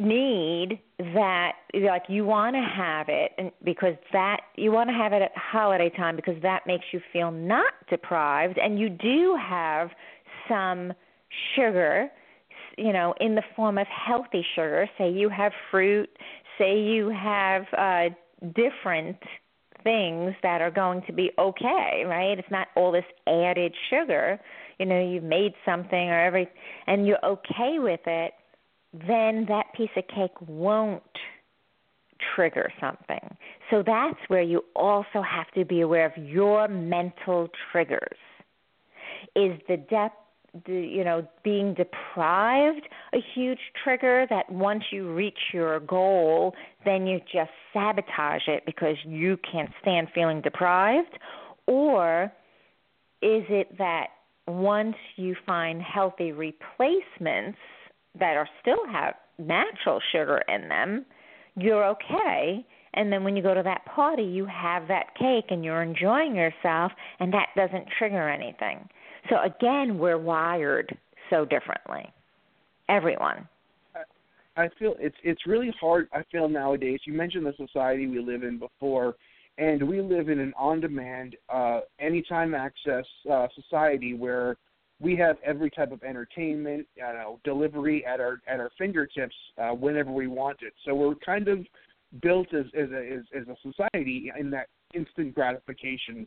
[0.00, 5.22] need that like you want to have it because that you want to have it
[5.22, 9.90] at holiday time because that makes you feel not deprived and you do have
[10.48, 10.92] some
[11.54, 12.08] sugar
[12.78, 14.88] you know in the form of healthy sugar.
[14.98, 16.08] Say you have fruit
[16.58, 18.14] say you have uh
[18.54, 19.18] different
[19.84, 22.38] things that are going to be okay right?
[22.38, 24.40] It's not all this added sugar.
[24.78, 26.48] You know you've made something or every
[26.86, 28.32] and you're okay with it
[28.92, 31.02] then that piece of cake won't
[32.34, 33.36] trigger something.
[33.70, 38.18] So that's where you also have to be aware of your mental triggers.
[39.34, 40.16] Is the depth
[40.64, 47.06] the, you know being deprived a huge trigger that once you reach your goal then
[47.06, 51.18] you just sabotage it because you can't stand feeling deprived
[51.66, 52.32] or
[53.22, 54.06] is it that
[54.46, 57.58] once you find healthy replacements
[58.18, 61.04] that are still have natural sugar in them,
[61.56, 62.64] you're okay.
[62.94, 66.34] And then when you go to that party, you have that cake and you're enjoying
[66.34, 68.88] yourself, and that doesn't trigger anything.
[69.28, 70.96] So again, we're wired
[71.30, 72.10] so differently.
[72.88, 73.48] Everyone.
[74.56, 76.08] I feel it's it's really hard.
[76.14, 77.00] I feel nowadays.
[77.04, 79.16] You mentioned the society we live in before,
[79.58, 84.56] and we live in an on-demand, uh, anytime access uh, society where
[85.00, 89.70] we have every type of entertainment, you know, delivery at our at our fingertips uh,
[89.70, 90.72] whenever we want it.
[90.84, 91.66] So we're kind of
[92.22, 96.26] built as as a, as, as a society in that instant gratification,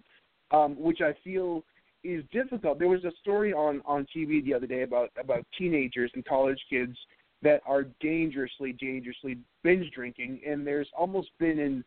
[0.51, 1.63] um, which I feel
[2.03, 2.79] is difficult.
[2.79, 6.59] There was a story on on TV the other day about about teenagers and college
[6.69, 6.95] kids
[7.41, 11.83] that are dangerously dangerously binge drinking, and there's almost been an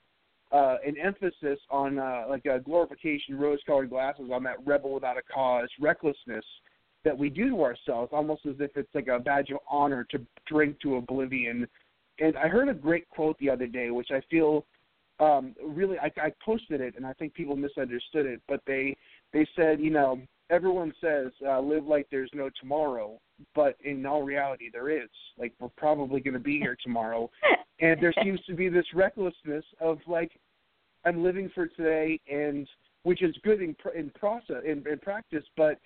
[0.51, 5.23] uh, an emphasis on uh, like a glorification, rose-colored glasses on that rebel without a
[5.23, 6.45] cause, recklessness
[7.05, 10.21] that we do to ourselves, almost as if it's like a badge of honor to
[10.47, 11.67] drink to oblivion.
[12.19, 14.65] And I heard a great quote the other day, which I feel
[15.21, 18.41] um, really I, I posted it, and I think people misunderstood it.
[18.49, 18.97] But they
[19.33, 23.19] they said, you know, everyone says uh, live like there's no tomorrow,
[23.55, 25.09] but in all reality there is.
[25.39, 27.31] Like we're probably going to be here tomorrow,
[27.81, 30.33] and there seems to be this recklessness of like
[31.05, 32.69] I'm living for today, and
[33.03, 35.79] which is good in in process in, in practice, but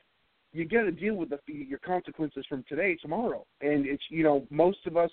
[0.56, 4.46] you got to deal with the, your consequences from today, tomorrow, and it's you know
[4.50, 5.10] most of us,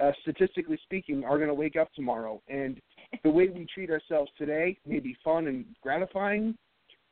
[0.00, 2.80] uh, statistically speaking, are going to wake up tomorrow, and
[3.24, 6.54] the way we treat ourselves today may be fun and gratifying,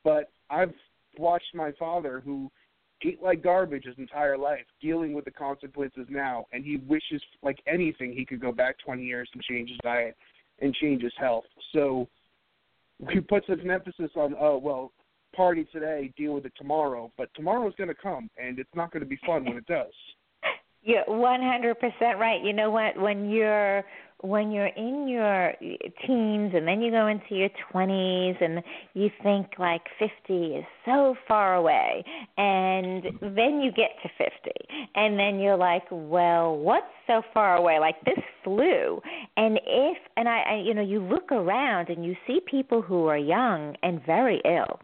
[0.04, 0.74] but I've
[1.18, 2.50] watched my father who
[3.02, 7.59] ate like garbage his entire life, dealing with the consequences now, and he wishes like
[7.66, 10.16] anything he could go back 20 years and change his diet
[10.61, 11.44] and change his health.
[11.72, 12.09] So
[13.11, 14.92] he puts an emphasis on, oh well,
[15.37, 19.03] party today, deal with it tomorrow, but tomorrow's going to come, and it's not going
[19.03, 19.93] to be fun when it does.
[20.82, 21.74] You're 100%
[22.18, 22.43] right.
[22.45, 22.97] You know what?
[22.97, 23.84] When you're
[24.22, 25.53] when you're in your
[26.07, 28.62] teens and then you go into your 20s and
[28.95, 32.03] you think like 50 is so far away
[32.39, 34.32] and then you get to 50
[34.95, 39.01] and then you're like well what's so far away like this flu
[39.37, 43.07] and if and I, I you know you look around and you see people who
[43.07, 44.80] are young and very ill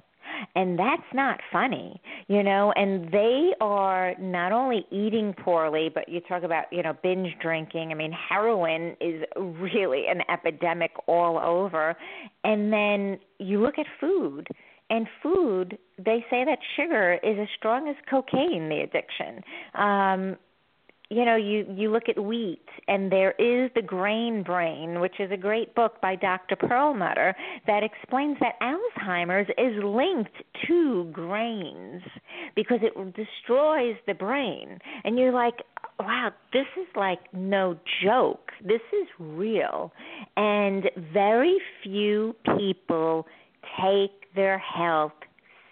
[0.55, 2.73] and that's not funny you know?
[2.77, 7.91] And they are not only eating poorly but you talk about you know binge drinking.
[7.91, 11.97] I mean heroin is really an epidemic all over.
[12.45, 14.49] And then you look at food
[14.91, 19.43] and food they say that sugar is as strong as cocaine the addiction.
[19.75, 20.37] Um
[21.13, 25.31] you know you you look at wheat and there is the grain brain which is
[25.31, 26.57] a great book by Dr.
[26.57, 27.35] Perlmutter
[27.67, 30.33] that explains that Alzheimer's is linked
[30.67, 32.03] to grains
[32.57, 34.79] because it destroys the brain.
[35.05, 35.57] And you're like
[36.01, 38.51] wow this is like no joke.
[38.65, 39.93] This is real.
[40.37, 43.27] And very few people
[43.81, 45.13] take their health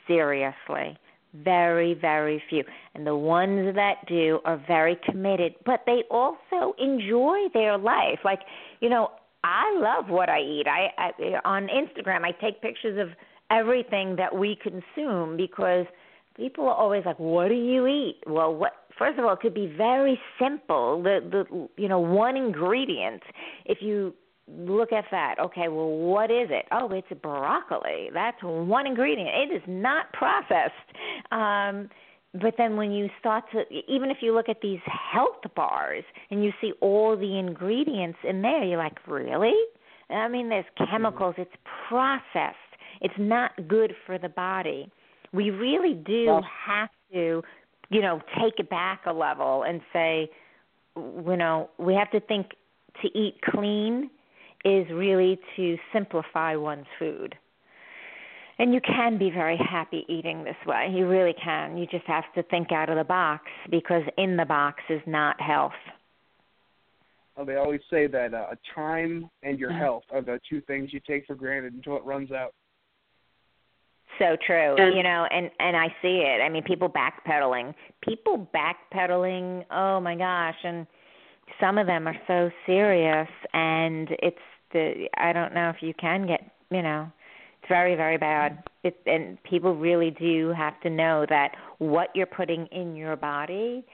[0.07, 0.99] seriously
[1.35, 2.64] very, very few.
[2.95, 8.18] And the ones that do are very committed, but they also enjoy their life.
[8.24, 8.41] Like,
[8.81, 9.11] you know,
[9.45, 10.66] I love what I eat.
[10.66, 13.09] I, I on Instagram I take pictures of
[13.51, 15.87] everything that we consume because
[16.37, 19.55] people are always like, "What do you eat?" Well, what first of all, it could
[19.55, 21.03] be very simple.
[21.03, 23.22] The the you know, one ingredient.
[23.64, 24.14] If you
[24.59, 25.36] look at that.
[25.40, 26.66] Okay, well, what is it?
[26.72, 28.11] Oh, it's broccoli.
[28.12, 29.28] That's one ingredient.
[29.28, 30.72] It is not processed.
[31.30, 31.88] Um,
[32.40, 36.44] but then when you start to, even if you look at these health bars and
[36.44, 39.55] you see all the ingredients in there, you're like, really?
[40.09, 41.34] I mean, there's chemicals.
[41.38, 41.51] It's
[41.88, 42.57] processed.
[43.01, 44.90] It's not good for the body.
[45.32, 47.42] We really do well, have to,
[47.88, 50.30] you know, take it back a level and say,
[50.96, 52.51] you know, we have to think
[53.03, 54.11] to eat clean
[54.65, 57.35] is really to simplify one's food.
[58.59, 60.93] And you can be very happy eating this way.
[60.95, 61.79] You really can.
[61.79, 65.41] You just have to think out of the box because in the box is not
[65.41, 65.73] health.
[67.37, 69.79] Well, they always say that uh, time and your Mm-hmm.
[69.79, 72.53] health are the two things you take for granted until it runs out.
[74.19, 74.77] So true.
[74.77, 76.43] And- you know, and and I see it.
[76.43, 77.75] I mean, people backpedaling.
[78.03, 79.65] People backpedaling.
[79.71, 80.87] Oh my gosh, and
[81.59, 84.37] some of them are so serious and it's
[84.73, 86.41] the I don't know if you can get,
[86.71, 87.11] you know,
[87.61, 88.62] it's very very bad.
[88.83, 93.85] It and people really do have to know that what you're putting in your body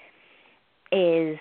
[0.92, 1.38] is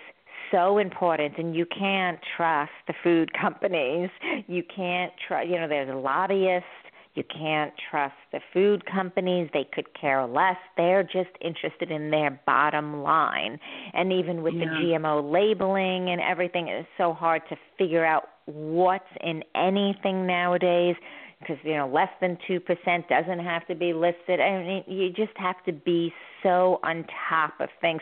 [0.51, 4.09] so important and you can't trust the food companies.
[4.47, 6.67] You can't trust, you know, there's lobbyists
[7.15, 9.49] you can't trust the food companies.
[9.53, 10.57] They could care less.
[10.75, 13.57] They're just interested in their bottom line.
[13.93, 19.05] And even with the GMO labeling and everything, it's so hard to figure out what's
[19.21, 20.95] in anything nowadays
[21.39, 22.59] because, you know, less than 2%
[23.07, 24.41] doesn't have to be listed.
[24.41, 26.13] I mean, you just have to be
[26.43, 28.01] so on top of things.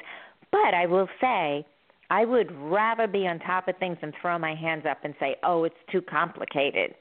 [0.52, 1.66] But I will say,
[2.10, 5.36] I would rather be on top of things and throw my hands up and say,
[5.44, 6.96] oh, it's too complicated.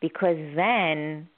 [0.00, 1.28] Because then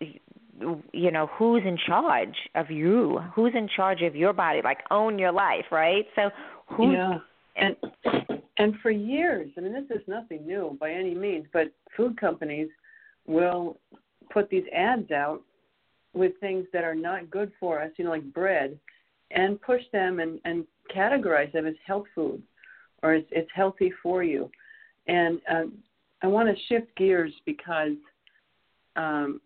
[0.00, 5.18] you know who's in charge of you who's in charge of your body like own
[5.18, 6.30] your life right so
[6.66, 7.18] who Yeah.
[7.56, 7.76] And
[8.56, 12.68] and for years, I mean, this is nothing new by any means, but food companies
[13.26, 13.78] will
[14.32, 15.42] put these ads out
[16.12, 18.78] with things that are not good for us, you know, like bread,
[19.30, 22.42] and push them and and categorize them as health food,
[23.02, 24.50] or it's, it's healthy for you.
[25.06, 25.72] And um,
[26.22, 27.96] I want to shift gears because
[28.96, 29.40] um,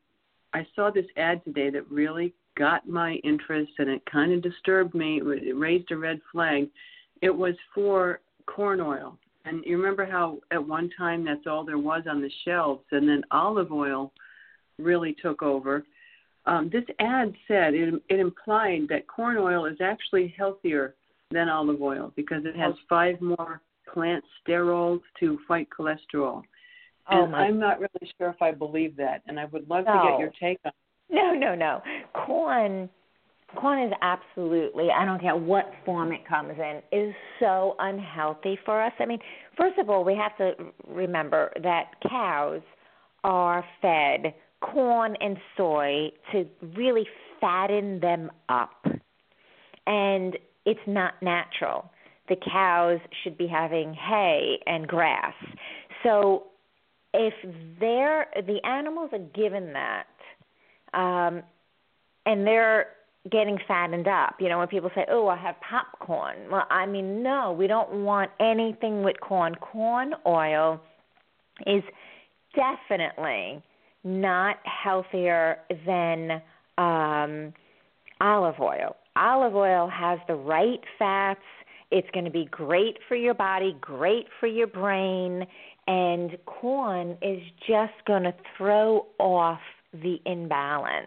[0.55, 4.94] I saw this ad today that really got my interest, and it kind of disturbed
[4.94, 5.20] me.
[5.20, 6.68] It raised a red flag.
[7.22, 9.18] It was for corn oil.
[9.44, 13.09] And you remember how at one time that's all there was on the shelves, and
[13.09, 14.12] then olive oil
[14.78, 15.84] really took over.
[16.46, 20.94] Um, this ad said it, it implied that corn oil is actually healthier
[21.30, 23.61] than olive oil because it has five more
[23.92, 26.42] plant sterols to fight cholesterol.
[27.11, 29.84] Oh, And my- I'm not really sure if I believe that, and I would love
[29.86, 30.72] to get your take on.
[31.11, 31.82] No, no, no.
[32.12, 32.88] Corn
[33.57, 38.82] corn is absolutely I don't care what form it comes in, is so unhealthy for
[38.82, 38.92] us.
[38.98, 39.20] I mean,
[39.57, 42.62] first of all, we have to remember that cows
[43.22, 47.07] are fed corn and soy to really
[47.40, 48.84] fatten them up.
[49.86, 51.90] and it's not natural.
[52.28, 55.34] The cows should be having hay and grass.
[56.02, 56.44] So
[57.14, 57.34] if
[57.80, 60.06] they're the animals are given that,
[60.92, 61.42] um,
[62.26, 62.88] and they're
[63.30, 64.34] getting fattened up.
[64.40, 68.04] You know, when people say, "Oh, I have popcorn," well, I mean, no, we don't
[68.04, 69.54] want anything with corn.
[69.54, 70.80] Corn oil
[71.66, 71.82] is
[72.54, 73.62] definitely
[74.02, 76.42] not healthier than
[76.76, 77.54] um,
[78.20, 78.96] olive oil.
[79.16, 81.40] Olive oil has the right fats.
[81.90, 85.46] It's going to be great for your body, great for your brain,
[85.87, 89.61] and corn is just going to throw off
[89.93, 91.07] the imbalance.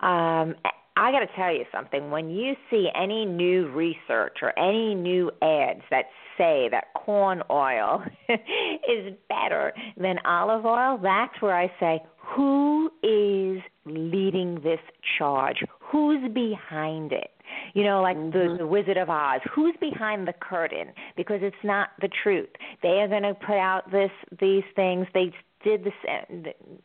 [0.00, 0.54] Um,
[0.98, 2.10] I got to tell you something.
[2.10, 6.06] When you see any new research or any new ads that
[6.38, 13.62] say that corn oil is better than olive oil, that's where I say, who is
[13.84, 14.80] leading this
[15.18, 15.58] charge?
[15.80, 17.30] Who's behind it?
[17.74, 18.52] You know, like mm-hmm.
[18.52, 19.40] the, the Wizard of Oz.
[19.54, 20.88] Who's behind the curtain?
[21.16, 22.48] Because it's not the truth.
[22.82, 25.06] They are going to put out this these things.
[25.14, 25.32] They
[25.64, 25.94] did this.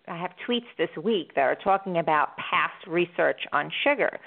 [0.08, 4.18] I have tweets this week that are talking about past research on sugar.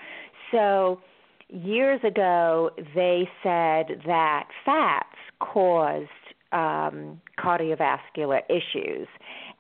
[0.53, 1.01] So
[1.49, 6.09] years ago, they said that fats caused
[6.53, 9.09] um, cardiovascular issues,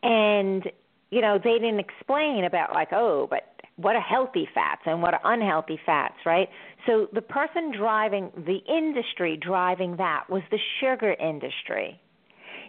[0.02, 0.70] and
[1.10, 5.14] you know they didn't explain about like oh, but what are healthy fats and what
[5.14, 6.48] are unhealthy fats, right?
[6.86, 12.00] So the person driving the industry driving that was the sugar industry.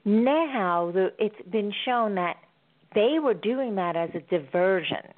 [0.04, 2.38] Now the, it's been shown that
[2.94, 5.14] they were doing that as a diversion.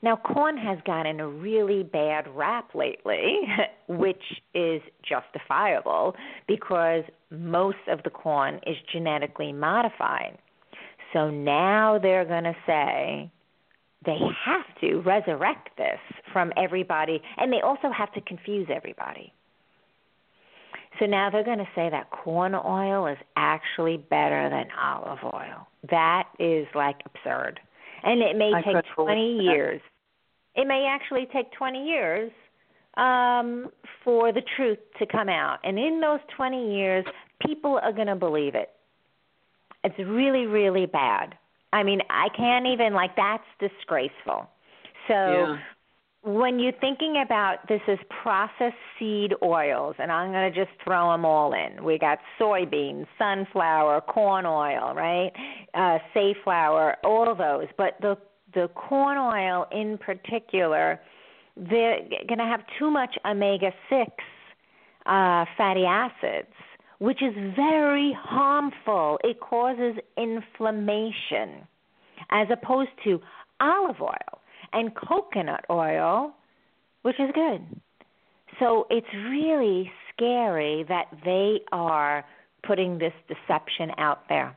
[0.00, 3.40] Now, corn has gotten a really bad rap lately,
[3.88, 4.22] which
[4.54, 6.14] is justifiable
[6.46, 10.38] because most of the corn is genetically modified.
[11.12, 13.30] So now they're going to say
[14.04, 15.98] they have to resurrect this
[16.32, 19.32] from everybody, and they also have to confuse everybody.
[20.98, 25.66] So now they're going to say that corn oil is actually better than olive oil.
[25.90, 27.60] That is like absurd.
[28.02, 29.80] And it may I take 20 years.
[30.54, 32.32] It may actually take 20 years
[32.96, 33.68] um,
[34.04, 35.58] for the truth to come out.
[35.62, 37.04] And in those 20 years,
[37.46, 38.70] people are going to believe it.
[39.84, 41.36] It's really, really bad.
[41.72, 44.48] I mean, I can't even, like, that's disgraceful.
[45.06, 45.58] So yeah
[46.22, 51.12] when you're thinking about this is processed seed oils, and I'm going to just throw
[51.12, 51.82] them all in.
[51.84, 55.30] We got soybeans, sunflower, corn oil, right?
[55.74, 57.66] Uh, safflower, all of those.
[57.76, 58.16] But the
[58.54, 61.00] the corn oil in particular,
[61.56, 64.10] they're going to have too much omega six
[65.06, 66.52] uh, fatty acids,
[66.98, 69.18] which is very harmful.
[69.22, 71.66] It causes inflammation,
[72.30, 73.20] as opposed to
[73.60, 74.40] olive oil
[74.72, 76.32] and coconut oil,
[77.02, 77.80] which is good.
[78.58, 82.24] So it's really scary that they are
[82.66, 84.56] putting this deception out there.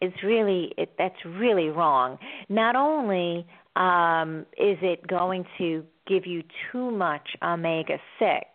[0.00, 2.18] It's really it, that's really wrong.
[2.48, 3.46] Not only
[3.76, 8.46] um, is it going to give you too much omega six,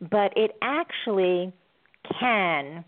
[0.00, 1.52] but it actually
[2.18, 2.84] can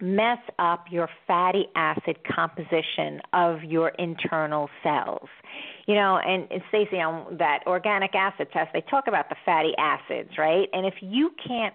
[0.00, 5.28] mess up your fatty acid composition of your internal cells.
[5.86, 9.72] You know, and, and Stacy, on that organic acid test, they talk about the fatty
[9.78, 10.68] acids, right?
[10.72, 11.74] And if you can't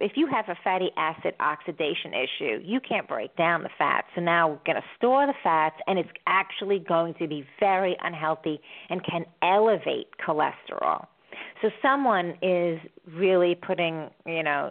[0.00, 4.06] if you have a fatty acid oxidation issue, you can't break down the fats.
[4.14, 7.96] So now we're going to store the fats, and it's actually going to be very
[8.00, 8.60] unhealthy
[8.90, 11.06] and can elevate cholesterol.
[11.62, 12.78] So someone is
[13.12, 14.70] really putting, you know,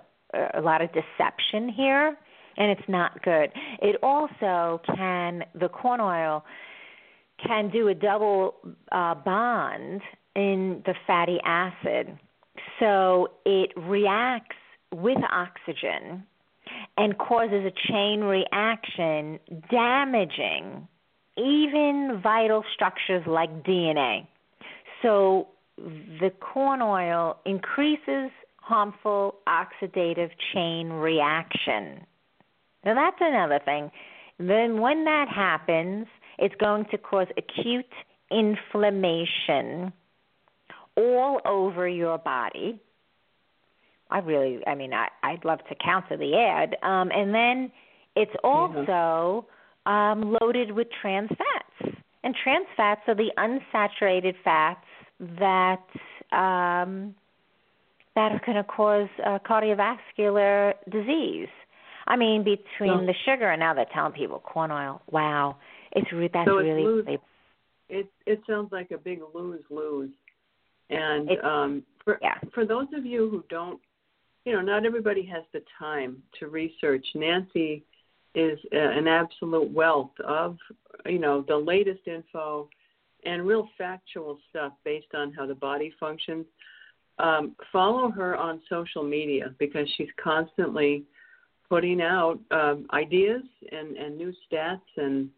[0.53, 2.17] a lot of deception here
[2.57, 3.51] and it's not good.
[3.81, 6.43] It also can the corn oil
[7.45, 8.55] can do a double
[8.91, 10.01] uh, bond
[10.35, 12.17] in the fatty acid,
[12.79, 14.55] so it reacts
[14.93, 16.23] with oxygen
[16.97, 20.88] and causes a chain reaction, damaging
[21.38, 24.25] even vital structures like DNA.
[25.03, 28.31] So the corn oil increases
[28.68, 32.05] harmful oxidative chain reaction
[32.88, 33.91] now that's another thing.
[34.39, 36.07] Then when that happens,
[36.38, 37.86] it's going to cause acute
[38.32, 39.91] inflammation
[40.95, 42.80] all over your body.
[44.09, 46.78] I really, I mean, I, I'd love to counter the ad.
[46.82, 47.72] Um, and then
[48.15, 49.45] it's also
[49.86, 51.95] um, loaded with trans fats.
[52.24, 54.86] And trans fats are the unsaturated fats
[55.20, 55.84] that
[56.32, 57.15] um,
[58.18, 61.47] that are going to cause uh, cardiovascular disease.
[62.07, 65.01] I mean, between so, the sugar and now they're telling people corn oil.
[65.11, 65.57] Wow,
[65.91, 67.05] it's that's so it's really, lose.
[67.89, 70.09] It it sounds like a big lose lose.
[70.89, 72.39] And It- um, for yeah.
[72.55, 73.80] for those of you who don't,
[74.45, 77.05] you know, not everybody has the time to research.
[77.13, 77.84] Nancy
[78.34, 80.57] is uh, an absolute wealth of,
[81.05, 82.68] you know, the latest info
[83.26, 86.45] and real factual stuff based on how the body functions.
[87.20, 91.03] Um, follow her on social media because she's constantly
[91.68, 93.41] putting out um, ideas
[93.72, 95.30] and, and new stats and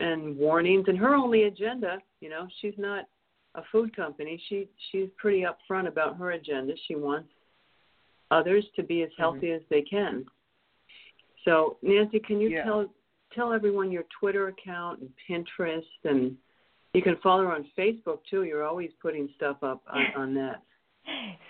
[0.00, 0.86] and warnings.
[0.88, 3.06] And her only agenda, you know, she's not
[3.54, 4.42] a food company.
[4.48, 6.72] She she's pretty upfront about her agenda.
[6.88, 7.28] She wants
[8.30, 10.24] others to be as healthy as they can.
[11.44, 12.64] So Nancy, can you Yeah.
[12.64, 12.86] tell
[13.34, 16.36] tell everyone your Twitter account and Pinterest and
[16.94, 18.44] you can follow her on Facebook too.
[18.44, 20.62] You're always putting stuff up on, on that.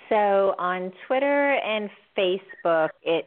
[0.08, 3.26] So on Twitter and Facebook, it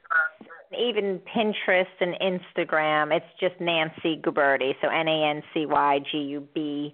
[0.78, 4.74] even Pinterest and Instagram, it's just Nancy Guberti.
[4.82, 6.94] So N A N C Y G U B,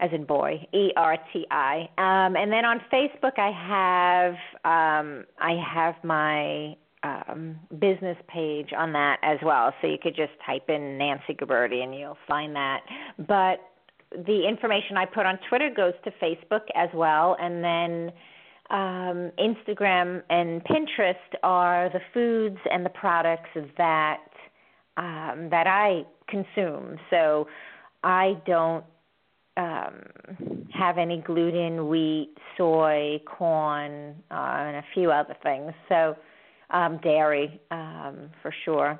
[0.00, 1.88] as in boy, E R T I.
[1.98, 4.32] Um, and then on Facebook, I have
[4.64, 9.72] um, I have my um, business page on that as well.
[9.80, 12.80] So you could just type in Nancy Guberti and you'll find that.
[13.18, 13.60] But
[14.26, 18.12] the information I put on Twitter goes to Facebook as well, and then
[18.72, 24.24] um, Instagram and Pinterest are the foods and the products that
[24.96, 26.98] um, that I consume.
[27.10, 27.46] So
[28.02, 28.84] I don't
[29.56, 35.72] um, have any gluten, wheat, soy, corn, uh, and a few other things.
[35.88, 36.16] So
[36.70, 38.98] um, dairy um, for sure.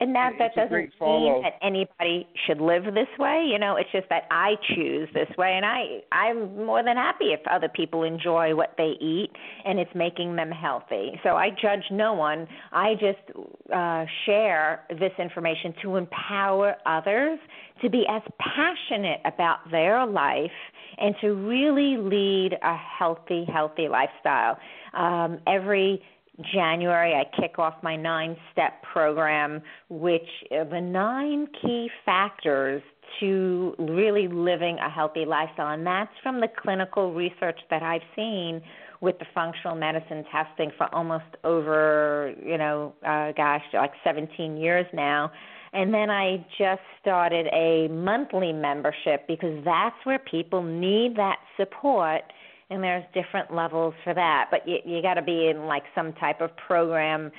[0.00, 3.48] And that that doesn't mean that anybody should live this way.
[3.50, 7.32] You know, it's just that I choose this way, and I I'm more than happy
[7.32, 9.30] if other people enjoy what they eat
[9.64, 11.18] and it's making them healthy.
[11.24, 12.46] So I judge no one.
[12.72, 13.38] I just
[13.74, 17.38] uh, share this information to empower others
[17.82, 20.50] to be as passionate about their life
[20.98, 24.58] and to really lead a healthy, healthy lifestyle.
[24.94, 26.02] Um, every
[26.52, 32.82] January, I kick off my nine step program, which are the nine key factors
[33.20, 35.72] to really living a healthy lifestyle.
[35.72, 38.60] And that's from the clinical research that I've seen
[39.00, 44.86] with the functional medicine testing for almost over, you know, uh, gosh, like 17 years
[44.92, 45.30] now.
[45.72, 52.22] And then I just started a monthly membership because that's where people need that support
[52.70, 56.12] and there's different levels for that but you you got to be in like some
[56.14, 57.30] type of program.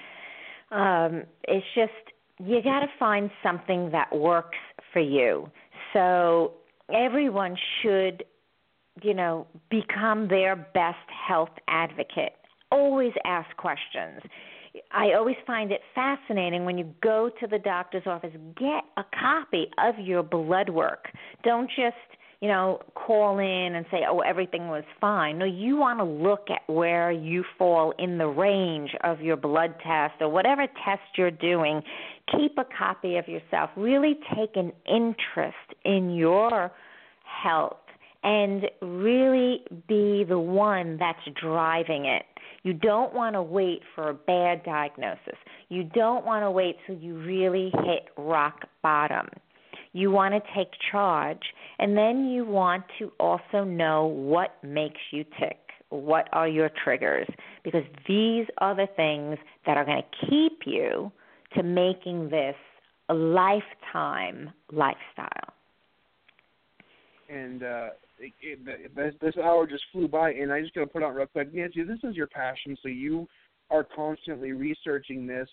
[0.71, 1.91] Um it's just
[2.39, 4.57] you got to find something that works
[4.93, 5.49] for you.
[5.93, 6.53] So
[6.93, 8.23] everyone should
[9.01, 12.34] you know become their best health advocate.
[12.71, 14.21] Always ask questions.
[14.91, 19.67] I always find it fascinating when you go to the doctor's office, get a copy
[19.77, 21.05] of your blood work.
[21.43, 21.95] Don't just
[22.41, 25.37] you know, call in and say, oh, everything was fine.
[25.39, 29.75] No, you want to look at where you fall in the range of your blood
[29.85, 31.81] test or whatever test you're doing.
[32.31, 33.69] Keep a copy of yourself.
[33.75, 36.71] Really take an interest in your
[37.43, 37.77] health
[38.23, 42.23] and really be the one that's driving it.
[42.63, 45.37] You don't want to wait for a bad diagnosis.
[45.69, 49.27] You don't want to wait till you really hit rock bottom.
[49.93, 51.41] You want to take charge,
[51.79, 55.57] and then you want to also know what makes you tick.
[55.89, 57.27] What are your triggers?
[57.63, 61.11] Because these are the things that are going to keep you
[61.55, 62.55] to making this
[63.09, 65.53] a lifetime lifestyle.
[67.29, 70.87] and uh, it, it, this, this hour just flew by, and I just got to
[70.87, 73.27] put out real quick, Nancy, this is your passion, so you
[73.69, 75.47] are constantly researching this,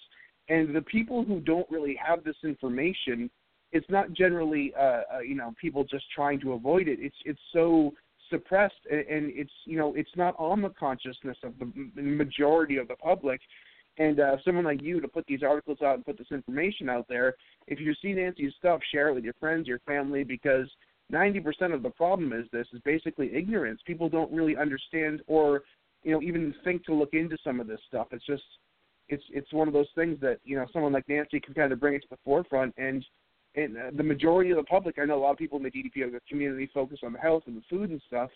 [0.48, 3.30] and the people who don't really have this information,
[3.76, 6.98] it's not generally, uh, uh, you know, people just trying to avoid it.
[7.00, 7.92] It's it's so
[8.30, 12.88] suppressed, and, and it's you know, it's not on the consciousness of the majority of
[12.88, 13.40] the public.
[13.98, 17.06] And uh, someone like you to put these articles out and put this information out
[17.08, 17.34] there,
[17.66, 20.68] if you see Nancy's stuff, share it with your friends, your family, because
[21.10, 23.80] 90% of the problem is this is basically ignorance.
[23.86, 25.62] People don't really understand or
[26.02, 28.08] you know even think to look into some of this stuff.
[28.12, 28.42] It's just
[29.08, 31.80] it's it's one of those things that you know someone like Nancy can kind of
[31.80, 33.04] bring it to the forefront and
[33.56, 34.96] and uh, the majority of the public.
[35.00, 37.56] I know a lot of people in the DDP community focus on the health and
[37.56, 38.30] the food and stuff,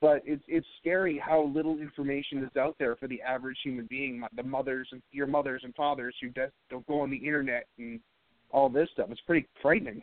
[0.00, 4.22] but it's it's scary how little information is out there for the average human being.
[4.36, 8.00] The mothers and your mothers and fathers who just don't go on the internet and
[8.50, 9.08] all this stuff.
[9.10, 10.02] It's pretty frightening.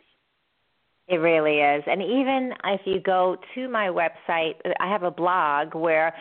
[1.08, 1.82] It really is.
[1.86, 6.14] And even if you go to my website, I have a blog where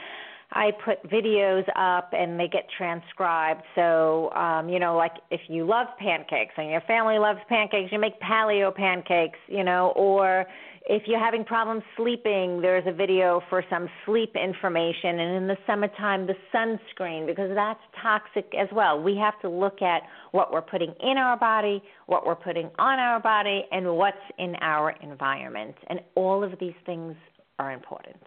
[0.54, 3.64] I put videos up and they get transcribed.
[3.76, 8.00] So, um, you know, like if you love pancakes and your family loves pancakes, you
[8.00, 10.46] make paleo pancakes, you know, or
[10.88, 15.20] if you're having problems sleeping, there's a video for some sleep information.
[15.20, 19.02] And in the summertime, the sunscreen, because that's toxic as well.
[19.02, 23.00] We have to look at what we're putting in our body, what we're putting on
[23.00, 25.76] our body, and what's in our environment.
[25.88, 27.16] And all of these things
[27.60, 28.18] are important.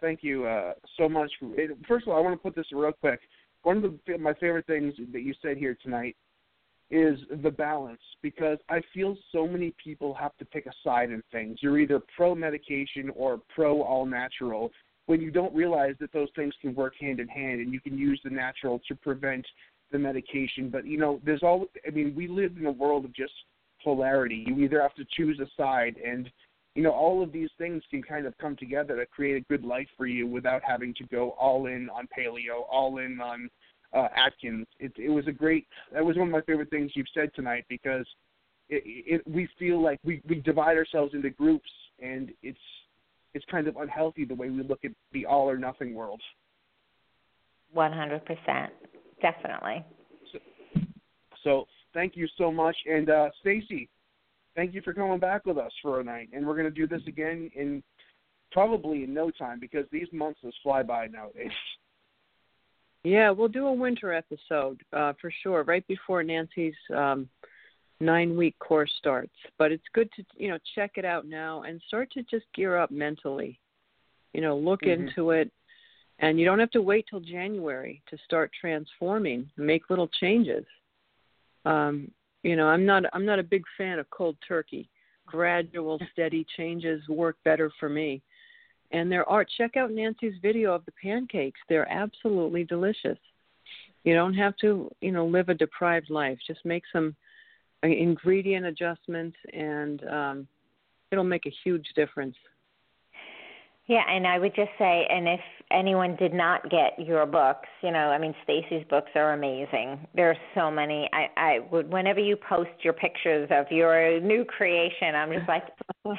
[0.00, 1.30] Thank you uh, so much.
[1.86, 3.20] First of all, I want to put this real quick.
[3.62, 6.16] One of the, my favorite things that you said here tonight
[6.90, 11.22] is the balance because I feel so many people have to pick a side in
[11.30, 11.58] things.
[11.60, 14.70] You're either pro medication or pro all natural
[15.06, 17.98] when you don't realize that those things can work hand in hand and you can
[17.98, 19.46] use the natural to prevent
[19.90, 20.70] the medication.
[20.70, 23.32] But you know, there's all I mean, we live in a world of just
[23.82, 24.44] polarity.
[24.46, 26.30] You either have to choose a side and
[26.78, 29.64] you know, all of these things can kind of come together to create a good
[29.64, 33.50] life for you without having to go all in on paleo, all in on
[33.92, 34.64] uh, Atkins.
[34.78, 35.66] It, it was a great.
[35.92, 38.06] That was one of my favorite things you've said tonight because
[38.68, 41.68] it, it, we feel like we we divide ourselves into groups,
[42.00, 42.56] and it's
[43.34, 46.22] it's kind of unhealthy the way we look at the all or nothing world.
[47.72, 48.72] One hundred percent,
[49.20, 49.84] definitely.
[50.32, 50.38] So,
[51.42, 53.88] so thank you so much, and uh, Stacy,
[54.58, 56.88] thank you for coming back with us for a night, and we're going to do
[56.88, 57.80] this again in
[58.50, 61.52] probably in no time because these months just fly by nowadays.
[63.04, 67.28] Yeah, we'll do a winter episode uh, for sure, right before Nancy's um,
[68.00, 69.32] nine-week course starts.
[69.58, 72.76] But it's good to you know check it out now and start to just gear
[72.76, 73.60] up mentally.
[74.34, 75.06] You know, look mm-hmm.
[75.06, 75.52] into it,
[76.18, 79.48] and you don't have to wait till January to start transforming.
[79.56, 80.64] Make little changes.
[81.64, 82.10] Um,
[82.42, 84.88] you know, I'm not I'm not a big fan of cold turkey.
[85.26, 88.22] Gradual, steady changes work better for me.
[88.90, 91.60] And there are check out Nancy's video of the pancakes.
[91.68, 93.18] They're absolutely delicious.
[94.04, 96.38] You don't have to, you know, live a deprived life.
[96.46, 97.14] Just make some
[97.84, 100.48] uh, ingredient adjustments and um
[101.10, 102.36] it'll make a huge difference.
[103.88, 107.90] Yeah, and I would just say, and if anyone did not get your books, you
[107.90, 110.06] know, I mean, Stacy's books are amazing.
[110.14, 111.08] There are so many.
[111.14, 115.64] I, I would, whenever you post your pictures of your new creation, I'm just like,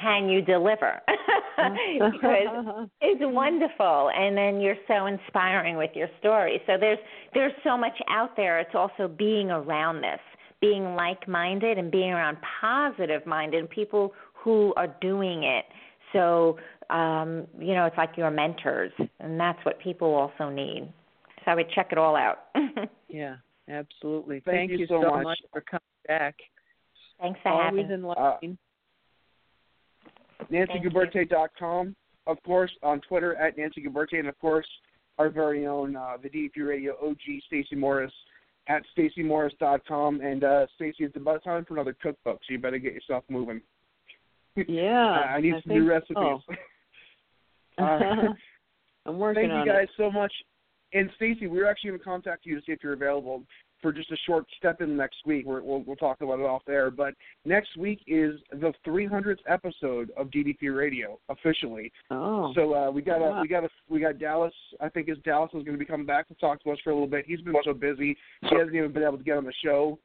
[0.00, 1.00] can you deliver?
[1.56, 6.60] because it's wonderful, and then you're so inspiring with your story.
[6.66, 6.98] So there's
[7.34, 8.58] there's so much out there.
[8.58, 10.20] It's also being around this,
[10.60, 15.64] being like-minded, and being around positive-minded people who are doing it.
[16.12, 16.58] So
[16.90, 20.92] um, you know, it's like your mentors, and that's what people also need.
[21.44, 22.46] So I would check it all out.
[23.08, 23.36] yeah,
[23.68, 24.42] absolutely.
[24.44, 25.24] Thank, Thank you, so, much.
[25.24, 25.38] much.
[25.52, 26.34] for coming back.
[27.20, 27.94] Thanks for Always having me.
[27.94, 28.58] enlightening.
[30.40, 31.94] Uh, NancyGuberti.com,
[32.26, 34.66] of course, on Twitter at Nancy Guberti, and of course,
[35.18, 38.12] our very own uh, the DDP Radio OG Stacy Morris
[38.68, 40.20] at StacyMorris.com.
[40.20, 43.60] And uh, Stacy, it's about time for another cookbook, so you better get yourself moving.
[44.66, 46.16] Yeah, I need I some new recipes.
[46.16, 46.40] So.
[47.80, 48.34] Uh,
[49.06, 49.90] I'm working Thank on you guys it.
[49.96, 50.32] so much.
[50.92, 53.44] And Stacy, we are actually going to contact you to see if you're available
[53.80, 55.46] for just a short step in next week.
[55.46, 56.90] we will we'll talk about it off there.
[56.90, 57.14] But
[57.44, 61.92] next week is the 300th episode of DDP Radio officially.
[62.10, 62.52] Oh.
[62.54, 64.52] So uh, we got a, we got a, we got Dallas.
[64.80, 66.90] I think is Dallas is going to be coming back to talk to us for
[66.90, 67.24] a little bit.
[67.26, 69.98] He's been so busy, he hasn't even been able to get on the show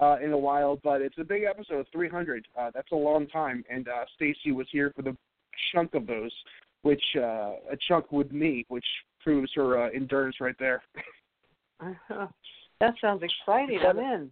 [0.00, 0.78] uh, in a while.
[0.82, 2.46] But it's a big episode, 300.
[2.58, 5.16] Uh, that's a long time, and uh, Stacy was here for the
[5.72, 6.32] chunk of those,
[6.82, 8.84] which uh, a chunk would meet, which
[9.20, 10.82] proves her uh, endurance right there.
[11.80, 13.80] that sounds exciting.
[13.86, 14.30] I'm in.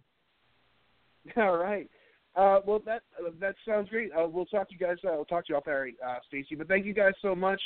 [1.37, 1.89] All right.
[2.35, 4.09] Uh, well, that uh, that sounds great.
[4.17, 4.97] Uh, we'll talk to you guys.
[5.03, 6.55] Uh, we'll talk to you off air, uh, Stacy.
[6.55, 7.61] But thank you guys so much.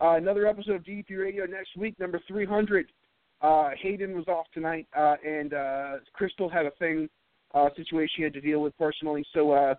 [0.00, 2.90] Uh, another episode of DDP Radio next week, number 300.
[3.40, 7.08] Uh, Hayden was off tonight, uh, and uh, Crystal had a thing
[7.54, 9.24] uh, situation she had to deal with personally.
[9.32, 9.74] So uh,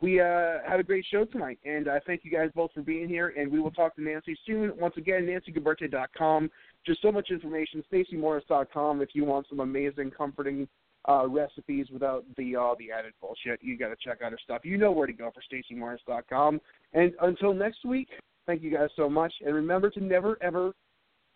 [0.00, 2.82] we uh, had a great show tonight, and I uh, thank you guys both for
[2.82, 3.32] being here.
[3.36, 4.72] And we will talk to Nancy soon.
[4.78, 6.50] Once again, NancyGuberti.com.
[6.84, 7.82] Just so much information.
[7.90, 10.68] StacyMorris.com if you want some amazing, comforting
[11.08, 13.62] uh, recipes without the all the added bullshit.
[13.62, 14.64] You got to check out her stuff.
[14.64, 16.60] You know where to go for StacyMorris.com.
[16.92, 18.08] And until next week,
[18.46, 19.32] thank you guys so much.
[19.44, 20.72] And remember to never, ever,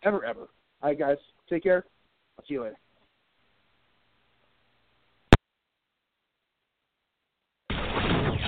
[0.03, 0.41] ever, ever.
[0.83, 1.17] All right, guys.
[1.49, 1.85] Take care.
[2.37, 2.77] I'll see you later.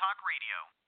[0.00, 0.79] Talk Radio.